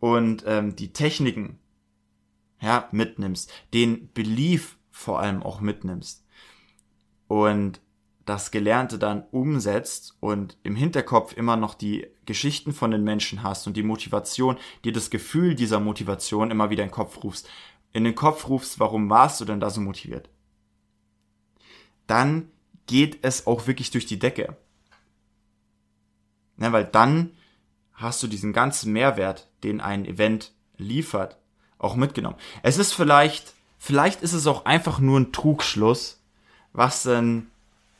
und 0.00 0.44
ähm, 0.46 0.74
die 0.76 0.92
Techniken 0.92 1.58
ja, 2.60 2.88
mitnimmst, 2.92 3.52
den 3.74 4.12
Belief 4.12 4.78
vor 4.90 5.20
allem 5.20 5.42
auch 5.42 5.60
mitnimmst 5.60 6.24
und 7.28 7.80
das 8.24 8.50
Gelernte 8.50 8.98
dann 8.98 9.24
umsetzt 9.30 10.16
und 10.20 10.56
im 10.62 10.76
Hinterkopf 10.76 11.36
immer 11.36 11.56
noch 11.56 11.74
die 11.74 12.06
Geschichten 12.24 12.72
von 12.72 12.90
den 12.90 13.02
Menschen 13.02 13.42
hast 13.42 13.66
und 13.66 13.76
die 13.76 13.82
Motivation, 13.82 14.58
dir 14.84 14.92
das 14.92 15.10
Gefühl 15.10 15.54
dieser 15.54 15.80
Motivation 15.80 16.50
immer 16.50 16.70
wieder 16.70 16.84
in 16.84 16.88
den 16.88 16.94
Kopf 16.94 17.24
rufst, 17.24 17.48
in 17.92 18.04
den 18.04 18.14
Kopf 18.14 18.48
rufst, 18.48 18.78
warum 18.78 19.10
warst 19.10 19.40
du 19.40 19.44
denn 19.44 19.60
da 19.60 19.70
so 19.70 19.80
motiviert? 19.80 20.30
Dann 22.06 22.50
geht 22.86 23.18
es 23.22 23.46
auch 23.46 23.66
wirklich 23.66 23.90
durch 23.90 24.06
die 24.06 24.18
Decke. 24.18 24.56
Ja, 26.58 26.72
weil 26.72 26.84
dann 26.84 27.32
hast 28.02 28.22
du 28.22 28.26
diesen 28.26 28.52
ganzen 28.52 28.92
Mehrwert, 28.92 29.48
den 29.64 29.80
ein 29.80 30.04
Event 30.04 30.52
liefert, 30.76 31.38
auch 31.78 31.96
mitgenommen. 31.96 32.36
Es 32.62 32.78
ist 32.78 32.92
vielleicht, 32.92 33.54
vielleicht 33.78 34.22
ist 34.22 34.32
es 34.32 34.46
auch 34.46 34.64
einfach 34.64 34.98
nur 34.98 35.18
ein 35.18 35.32
Trugschluss, 35.32 36.20
was 36.72 37.02
denn 37.04 37.46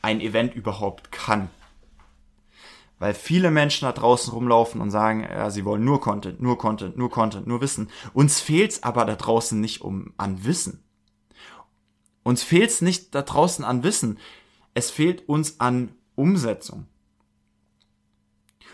ein 0.01 0.21
Event 0.21 0.53
überhaupt 0.53 1.11
kann. 1.11 1.49
Weil 2.99 3.13
viele 3.13 3.51
Menschen 3.51 3.85
da 3.85 3.91
draußen 3.91 4.31
rumlaufen 4.31 4.79
und 4.79 4.91
sagen, 4.91 5.23
ja, 5.23 5.49
sie 5.49 5.65
wollen 5.65 5.83
nur 5.83 5.99
Content, 5.99 6.41
nur 6.41 6.57
Content, 6.57 6.97
nur 6.97 7.09
Content, 7.09 7.47
nur 7.47 7.61
Wissen. 7.61 7.89
Uns 8.13 8.39
fehlt's 8.39 8.83
aber 8.83 9.05
da 9.05 9.15
draußen 9.15 9.59
nicht 9.59 9.81
um 9.81 10.13
an 10.17 10.45
Wissen. 10.45 10.83
Uns 12.23 12.43
fehlt's 12.43 12.81
nicht 12.81 13.13
da 13.13 13.21
draußen 13.21 13.65
an 13.65 13.83
Wissen. 13.83 14.19
Es 14.73 14.89
fehlt 14.89 15.27
uns 15.27 15.59
an 15.59 15.93
Umsetzung. 16.15 16.85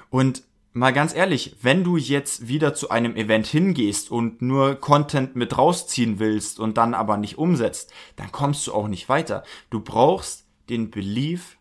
Und 0.09 0.43
mal 0.73 0.93
ganz 0.93 1.13
ehrlich, 1.13 1.55
wenn 1.61 1.83
du 1.83 1.97
jetzt 1.97 2.47
wieder 2.47 2.73
zu 2.73 2.89
einem 2.89 3.15
Event 3.15 3.47
hingehst 3.47 4.11
und 4.11 4.41
nur 4.41 4.75
Content 4.75 5.35
mit 5.35 5.57
rausziehen 5.57 6.19
willst 6.19 6.59
und 6.59 6.77
dann 6.77 6.93
aber 6.93 7.17
nicht 7.17 7.37
umsetzt, 7.37 7.91
dann 8.15 8.31
kommst 8.31 8.67
du 8.67 8.73
auch 8.73 8.87
nicht 8.87 9.09
weiter. 9.09 9.43
Du 9.69 9.81
brauchst 9.81 10.47
den 10.69 10.91
Belief 10.91 11.57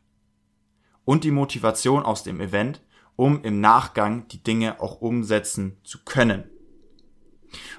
und 1.05 1.25
die 1.25 1.31
Motivation 1.31 2.03
aus 2.03 2.23
dem 2.23 2.41
Event, 2.41 2.83
um 3.17 3.43
im 3.43 3.61
Nachgang 3.61 4.29
die 4.29 4.43
Dinge 4.43 4.81
auch 4.81 5.01
umsetzen 5.01 5.79
zu 5.83 5.99
können. 6.05 6.45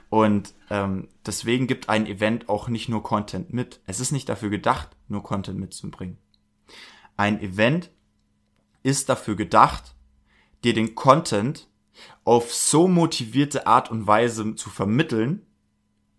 Und 0.10 0.56
ähm, 0.72 1.10
deswegen 1.26 1.68
gibt 1.68 1.90
ein 1.90 2.08
Event 2.08 2.50
auch 2.50 2.68
nicht 2.68 2.90
nur 2.90 3.04
Content 3.04 3.54
mit. 3.54 3.82
Es 3.86 4.00
ist 4.00 4.12
nicht 4.12 4.28
dafür 4.28 4.50
gedacht, 4.50 4.90
nur 5.08 5.22
Content 5.22 5.60
mitzubringen. 5.60 6.18
Ein 7.16 7.40
Event 7.42 7.92
ist 8.82 9.10
dafür 9.10 9.36
gedacht, 9.36 9.96
dir 10.64 10.74
den 10.74 10.96
Content 10.96 11.68
auf 12.24 12.54
so 12.54 12.88
motivierte 12.88 13.68
Art 13.68 13.92
und 13.92 14.08
Weise 14.08 14.56
zu 14.56 14.70
vermitteln 14.70 15.46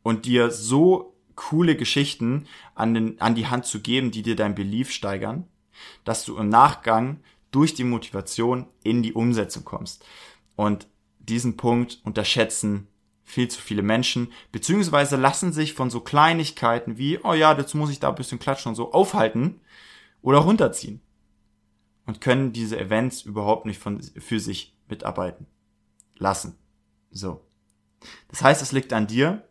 und 0.02 0.26
dir 0.26 0.50
so 0.50 1.14
coole 1.34 1.76
Geschichten 1.76 2.46
an, 2.74 2.94
den, 2.94 3.20
an 3.20 3.34
die 3.34 3.46
Hand 3.46 3.64
zu 3.64 3.80
geben, 3.80 4.10
die 4.10 4.22
dir 4.22 4.36
dein 4.36 4.54
Belief 4.54 4.90
steigern, 4.90 5.46
dass 6.04 6.24
du 6.24 6.36
im 6.36 6.48
Nachgang 6.48 7.20
durch 7.50 7.74
die 7.74 7.84
Motivation 7.84 8.66
in 8.82 9.02
die 9.02 9.12
Umsetzung 9.12 9.64
kommst. 9.64 10.04
Und 10.56 10.86
diesen 11.18 11.56
Punkt 11.56 12.00
unterschätzen 12.04 12.88
viel 13.24 13.48
zu 13.48 13.60
viele 13.60 13.82
Menschen, 13.82 14.32
beziehungsweise 14.52 15.16
lassen 15.16 15.52
sich 15.52 15.72
von 15.72 15.88
so 15.88 16.00
Kleinigkeiten 16.00 16.98
wie, 16.98 17.18
oh 17.22 17.32
ja, 17.32 17.56
jetzt 17.56 17.74
muss 17.74 17.90
ich 17.90 18.00
da 18.00 18.08
ein 18.08 18.16
bisschen 18.16 18.40
klatschen 18.40 18.70
und 18.70 18.74
so 18.76 18.92
aufhalten 18.92 19.60
oder 20.20 20.38
runterziehen. 20.38 21.00
Und 22.10 22.20
können 22.20 22.52
diese 22.52 22.76
Events 22.76 23.22
überhaupt 23.22 23.66
nicht 23.66 23.78
von, 23.78 24.02
für 24.02 24.40
sich 24.40 24.76
mitarbeiten 24.88 25.46
lassen. 26.16 26.58
So. 27.12 27.40
Das 28.26 28.42
heißt, 28.42 28.62
es 28.62 28.72
liegt 28.72 28.92
an 28.92 29.06
dir, 29.06 29.46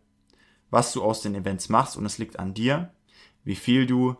was 0.69 0.91
du 0.91 1.01
aus 1.01 1.21
den 1.21 1.35
Events 1.35 1.69
machst 1.69 1.95
und 1.95 2.05
es 2.05 2.17
liegt 2.17 2.37
an 2.37 2.53
dir, 2.53 2.91
wie 3.45 3.55
viel 3.55 3.85
du 3.85 4.17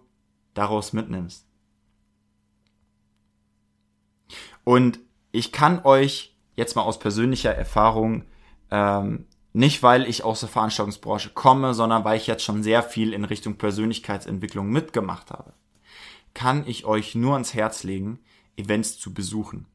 daraus 0.53 0.93
mitnimmst. 0.93 1.45
Und 4.63 5.01
ich 5.33 5.51
kann 5.51 5.83
euch 5.83 6.33
jetzt 6.55 6.77
mal 6.77 6.83
aus 6.83 6.97
persönlicher 6.97 7.53
Erfahrung 7.53 8.23
ähm, 8.71 9.27
nicht, 9.51 9.83
weil 9.83 10.07
ich 10.07 10.23
aus 10.23 10.39
der 10.39 10.47
Veranstaltungsbranche 10.47 11.31
komme, 11.31 11.73
sondern 11.73 12.05
weil 12.05 12.15
ich 12.15 12.27
jetzt 12.27 12.45
schon 12.45 12.63
sehr 12.63 12.83
viel 12.83 13.11
in 13.11 13.25
Richtung 13.25 13.57
Persönlichkeitsentwicklung 13.57 14.69
mitgemacht 14.69 15.29
habe, 15.29 15.51
kann 16.33 16.65
ich 16.65 16.85
euch 16.85 17.15
nur 17.15 17.33
ans 17.33 17.53
Herz 17.53 17.83
legen, 17.83 18.19
Events 18.59 18.99
zu 18.99 19.13
besuchen. 19.13 19.65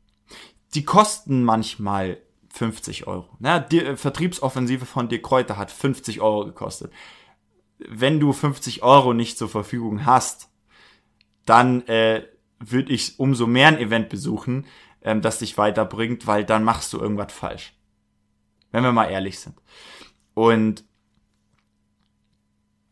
Die 0.75 0.85
kosten 0.85 1.43
manchmal 1.45 2.19
50 2.51 3.07
Euro. 3.07 3.29
Na, 3.41 3.59
die 3.59 3.81
äh, 3.81 3.97
Vertriebsoffensive 3.97 4.87
von 4.87 5.09
Dirk 5.09 5.25
Kräuter 5.25 5.57
hat 5.57 5.71
50 5.71 6.21
Euro 6.21 6.47
gekostet. 6.47 6.93
Wenn 7.79 8.21
du 8.21 8.33
50 8.33 8.83
Euro 8.83 9.13
nicht 9.13 9.37
zur 9.37 9.49
Verfügung 9.49 10.07
hast, 10.07 10.49
dann 11.45 11.87
äh, 11.89 12.25
würde 12.61 12.93
ich 12.93 13.19
umso 13.19 13.47
mehr 13.47 13.69
ein 13.69 13.79
Event 13.79 14.09
besuchen, 14.09 14.67
ähm, 15.03 15.21
das 15.21 15.39
dich 15.39 15.59
weiterbringt, 15.59 16.27
weil 16.27 16.45
dann 16.45 16.65
machst 16.65 16.93
du 16.93 16.99
irgendwas 16.99 17.33
falsch. 17.33 17.75
Wenn 18.71 18.85
wir 18.85 18.93
mal 18.93 19.11
ehrlich 19.11 19.39
sind. 19.41 19.57
Und 20.35 20.85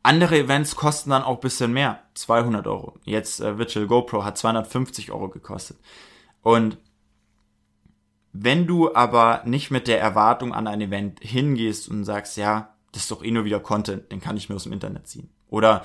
andere 0.03 0.39
Events 0.39 0.77
kosten 0.77 1.11
dann 1.11 1.23
auch 1.23 1.41
bisschen 1.41 1.73
mehr. 1.73 2.03
200 2.15 2.67
Euro. 2.67 2.99
Jetzt 3.05 3.41
äh, 3.41 3.59
Virtual 3.59 3.87
GoPro 3.87 4.25
hat 4.25 4.39
250 4.39 5.13
Euro 5.13 5.29
gekostet. 5.29 5.79
Und 6.43 6.79
wenn 8.33 8.67
du 8.67 8.95
aber 8.95 9.43
nicht 9.45 9.71
mit 9.71 9.89
der 9.89 10.01
Erwartung 10.01 10.55
an 10.55 10.67
ein 10.67 10.81
Event 10.81 11.21
hingehst 11.21 11.89
und 11.89 12.05
sagst, 12.05 12.37
ja, 12.37 12.75
das 12.93 13.03
ist 13.03 13.11
doch 13.11 13.23
eh 13.23 13.31
nur 13.31 13.45
wieder 13.45 13.61
Content, 13.61 14.11
den 14.11 14.21
kann 14.21 14.37
ich 14.37 14.49
mir 14.49 14.57
aus 14.57 14.65
dem 14.65 14.73
Internet 14.73 15.07
ziehen. 15.07 15.31
Oder 15.49 15.85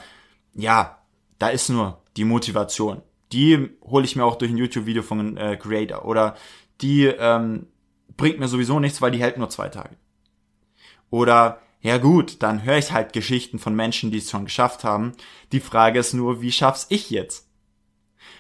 ja, 0.54 1.00
da 1.40 1.50
ist 1.50 1.70
nur 1.70 2.02
die 2.16 2.26
Motivation 2.26 3.02
die 3.32 3.70
hole 3.84 4.06
ich 4.06 4.16
mir 4.16 4.26
auch 4.26 4.36
durch 4.36 4.52
ein 4.52 4.58
YouTube-Video 4.58 5.04
von 5.04 5.20
einem 5.20 5.38
äh, 5.38 5.58
Creator. 5.58 6.06
Oder 6.06 6.36
die 6.82 7.06
ähm, 7.06 7.68
bringt 8.16 8.40
mir 8.40 8.48
sowieso 8.48 8.80
nichts, 8.80 9.02
weil 9.02 9.12
die 9.12 9.20
hält 9.20 9.38
nur 9.38 9.50
zwei 9.50 9.70
Tage. 9.70 9.96
Oder, 11.10 11.60
ja 11.80 11.98
gut, 11.98 12.42
dann 12.44 12.64
höre 12.64 12.78
ich 12.78 12.92
halt 12.92 13.14
Geschichten 13.14 13.60
von 13.60 13.76
Menschen, 13.76 14.12
die 14.12 14.18
es 14.18 14.30
schon 14.30 14.46
geschafft 14.46 14.84
haben. 14.84 15.14
Die 15.52 15.60
Frage 15.60 16.00
ist 16.00 16.14
nur, 16.14 16.42
wie 16.42 16.52
schaff's 16.52 16.88
ich 16.90 17.10
jetzt? 17.10 17.50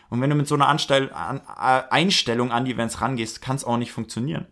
Und 0.09 0.21
wenn 0.21 0.29
du 0.29 0.35
mit 0.35 0.47
so 0.47 0.55
einer 0.55 0.67
Anstell 0.67 1.11
an, 1.11 1.41
Einstellung 1.47 2.51
an 2.51 2.65
die 2.65 2.73
Events 2.73 3.01
rangehst, 3.01 3.41
kann 3.41 3.55
es 3.55 3.65
auch 3.65 3.77
nicht 3.77 3.91
funktionieren. 3.91 4.47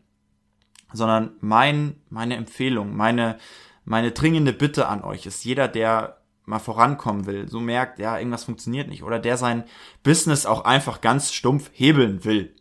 Sondern 0.93 1.35
mein, 1.39 2.01
meine 2.09 2.35
Empfehlung, 2.35 2.95
meine, 2.95 3.37
meine 3.85 4.11
dringende 4.11 4.53
Bitte 4.53 4.87
an 4.87 5.03
euch 5.03 5.25
ist, 5.25 5.43
jeder, 5.43 5.67
der 5.67 6.21
mal 6.45 6.59
vorankommen 6.59 7.25
will, 7.25 7.49
so 7.49 7.59
merkt, 7.59 7.99
ja, 7.99 8.17
irgendwas 8.17 8.43
funktioniert 8.43 8.87
nicht 8.87 9.03
oder 9.03 9.17
der 9.17 9.37
sein 9.37 9.63
Business 10.03 10.45
auch 10.45 10.63
einfach 10.63 11.01
ganz 11.01 11.33
stumpf 11.33 11.71
hebeln 11.73 12.23
will. 12.23 12.55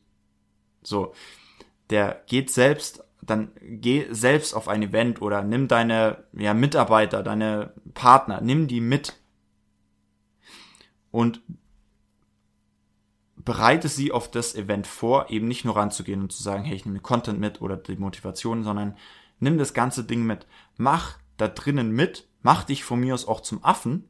So, 0.83 1.13
der 1.91 2.23
geht 2.27 2.51
selbst, 2.51 3.05
dann 3.27 3.53
geh 3.61 4.07
selbst 4.11 4.55
auf 4.55 4.69
ein 4.69 4.83
Event 4.83 5.23
oder 5.23 5.43
nimm 5.43 5.69
deine 5.69 6.25
ja, 6.33 6.55
Mitarbeiter, 6.55 7.23
deine 7.23 7.73
Partner, 7.95 8.41
nimm 8.41 8.67
die 8.67 8.81
mit 8.81 9.21
und 11.11 11.41
bereite 13.37 13.89
sie 13.89 14.11
auf 14.11 14.31
das 14.31 14.55
Event 14.55 14.87
vor, 14.87 15.31
eben 15.31 15.49
nicht 15.49 15.65
nur 15.65 15.77
ranzugehen 15.77 16.23
und 16.23 16.33
zu 16.33 16.43
sagen, 16.43 16.65
hey, 16.65 16.77
ich 16.77 16.87
nehme 16.87 17.01
Content 17.01 17.39
mit 17.39 17.61
oder 17.61 17.77
die 17.77 17.97
Motivation, 17.97 18.65
sondern 18.65 18.97
nimm 19.39 19.59
das 19.59 19.75
ganze 19.75 20.05
Ding 20.05 20.25
mit. 20.25 20.47
Mach 20.77 21.19
da 21.37 21.49
drinnen 21.49 21.91
mit 21.91 22.29
mach 22.45 22.63
dich 22.63 22.85
von 22.85 23.01
mir 23.01 23.15
aus 23.15 23.27
auch 23.27 23.41
zum 23.41 23.65
Affen, 23.65 24.09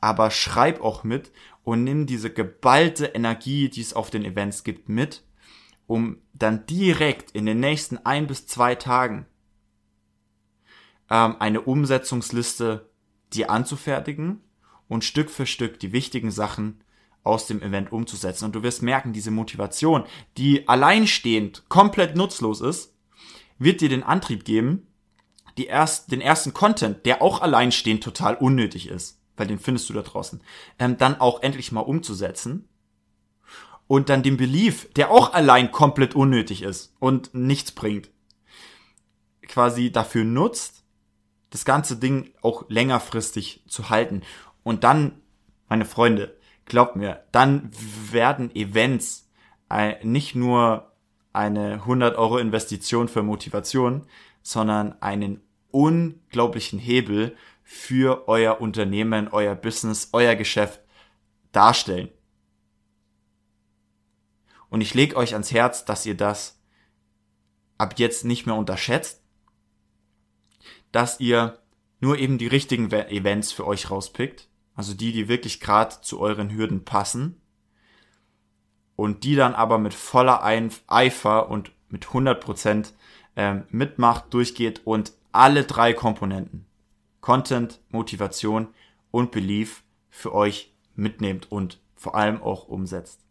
aber 0.00 0.30
schreib 0.30 0.80
auch 0.80 1.04
mit 1.04 1.30
und 1.62 1.84
nimm 1.84 2.06
diese 2.06 2.32
geballte 2.32 3.06
Energie, 3.06 3.68
die 3.68 3.82
es 3.82 3.92
auf 3.92 4.08
den 4.08 4.24
Events 4.24 4.64
gibt, 4.64 4.88
mit, 4.88 5.22
um 5.90 6.18
dann 6.32 6.66
direkt 6.66 7.32
in 7.32 7.46
den 7.46 7.58
nächsten 7.58 7.98
ein 7.98 8.28
bis 8.28 8.46
zwei 8.46 8.76
Tagen 8.76 9.26
ähm, 11.10 11.34
eine 11.40 11.62
Umsetzungsliste 11.62 12.88
dir 13.32 13.50
anzufertigen 13.50 14.40
und 14.86 15.02
Stück 15.02 15.30
für 15.30 15.46
Stück 15.46 15.80
die 15.80 15.90
wichtigen 15.90 16.30
Sachen 16.30 16.84
aus 17.24 17.48
dem 17.48 17.60
Event 17.60 17.90
umzusetzen. 17.90 18.44
Und 18.44 18.54
du 18.54 18.62
wirst 18.62 18.82
merken, 18.82 19.12
diese 19.12 19.32
Motivation, 19.32 20.04
die 20.36 20.68
alleinstehend 20.68 21.68
komplett 21.68 22.14
nutzlos 22.14 22.60
ist, 22.60 22.94
wird 23.58 23.80
dir 23.80 23.88
den 23.88 24.04
Antrieb 24.04 24.44
geben, 24.44 24.86
die 25.58 25.66
erst, 25.66 26.12
den 26.12 26.20
ersten 26.20 26.54
Content, 26.54 27.04
der 27.04 27.20
auch 27.20 27.42
alleinstehend 27.42 28.04
total 28.04 28.36
unnötig 28.36 28.88
ist, 28.88 29.20
weil 29.36 29.48
den 29.48 29.58
findest 29.58 29.90
du 29.90 29.94
da 29.94 30.02
draußen, 30.02 30.40
ähm, 30.78 30.98
dann 30.98 31.20
auch 31.20 31.42
endlich 31.42 31.72
mal 31.72 31.80
umzusetzen. 31.80 32.68
Und 33.90 34.08
dann 34.08 34.22
den 34.22 34.36
Belief, 34.36 34.88
der 34.92 35.10
auch 35.10 35.34
allein 35.34 35.72
komplett 35.72 36.14
unnötig 36.14 36.62
ist 36.62 36.94
und 37.00 37.34
nichts 37.34 37.72
bringt, 37.72 38.08
quasi 39.48 39.90
dafür 39.90 40.22
nutzt, 40.22 40.84
das 41.50 41.64
ganze 41.64 41.96
Ding 41.96 42.30
auch 42.40 42.66
längerfristig 42.68 43.64
zu 43.66 43.90
halten. 43.90 44.22
Und 44.62 44.84
dann, 44.84 45.20
meine 45.68 45.86
Freunde, 45.86 46.36
glaubt 46.66 46.94
mir, 46.94 47.24
dann 47.32 47.72
werden 48.12 48.54
Events 48.54 49.28
äh, 49.68 49.96
nicht 50.04 50.36
nur 50.36 50.92
eine 51.32 51.72
100 51.72 52.16
Euro 52.16 52.38
Investition 52.38 53.08
für 53.08 53.24
Motivation, 53.24 54.06
sondern 54.40 55.02
einen 55.02 55.40
unglaublichen 55.72 56.78
Hebel 56.78 57.36
für 57.64 58.28
euer 58.28 58.60
Unternehmen, 58.60 59.26
euer 59.32 59.56
Business, 59.56 60.10
euer 60.12 60.36
Geschäft 60.36 60.78
darstellen. 61.50 62.10
Und 64.70 64.80
ich 64.80 64.94
lege 64.94 65.16
euch 65.16 65.34
ans 65.34 65.52
Herz, 65.52 65.84
dass 65.84 66.06
ihr 66.06 66.16
das 66.16 66.58
ab 67.76 67.98
jetzt 67.98 68.24
nicht 68.24 68.46
mehr 68.46 68.54
unterschätzt, 68.54 69.22
dass 70.92 71.20
ihr 71.20 71.58
nur 72.00 72.18
eben 72.18 72.38
die 72.38 72.46
richtigen 72.46 72.90
Events 72.90 73.52
für 73.52 73.66
euch 73.66 73.90
rauspickt, 73.90 74.48
also 74.74 74.94
die, 74.94 75.12
die 75.12 75.28
wirklich 75.28 75.60
gerade 75.60 76.00
zu 76.00 76.20
euren 76.20 76.50
Hürden 76.50 76.84
passen 76.84 77.40
und 78.96 79.24
die 79.24 79.34
dann 79.34 79.54
aber 79.54 79.78
mit 79.78 79.92
voller 79.92 80.42
Eifer 80.44 81.50
und 81.50 81.72
mit 81.88 82.06
100 82.06 82.42
Prozent 82.42 82.94
ähm, 83.36 83.64
mitmacht, 83.70 84.32
durchgeht 84.32 84.82
und 84.84 85.12
alle 85.32 85.64
drei 85.64 85.92
Komponenten 85.92 86.66
Content, 87.20 87.80
Motivation 87.90 88.68
und 89.10 89.30
Belief 89.30 89.82
für 90.08 90.34
euch 90.34 90.74
mitnehmt 90.94 91.50
und 91.52 91.80
vor 91.94 92.14
allem 92.14 92.42
auch 92.42 92.68
umsetzt. 92.68 93.24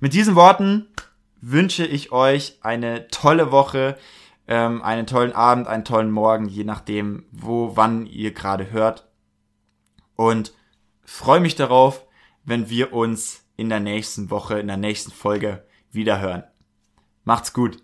Mit 0.00 0.14
diesen 0.14 0.34
Worten 0.34 0.88
wünsche 1.40 1.86
ich 1.86 2.12
euch 2.12 2.58
eine 2.62 3.08
tolle 3.08 3.50
Woche, 3.52 3.96
ähm, 4.46 4.82
einen 4.82 5.06
tollen 5.06 5.32
Abend, 5.32 5.66
einen 5.66 5.84
tollen 5.84 6.10
Morgen, 6.10 6.48
je 6.48 6.64
nachdem, 6.64 7.26
wo, 7.30 7.76
wann 7.76 8.06
ihr 8.06 8.32
gerade 8.32 8.70
hört. 8.70 9.08
Und 10.16 10.52
freue 11.04 11.40
mich 11.40 11.54
darauf, 11.54 12.06
wenn 12.44 12.68
wir 12.70 12.92
uns 12.92 13.44
in 13.56 13.68
der 13.68 13.80
nächsten 13.80 14.30
Woche, 14.30 14.58
in 14.58 14.68
der 14.68 14.76
nächsten 14.76 15.10
Folge 15.10 15.64
wieder 15.90 16.20
hören. 16.20 16.44
Macht's 17.24 17.52
gut. 17.52 17.82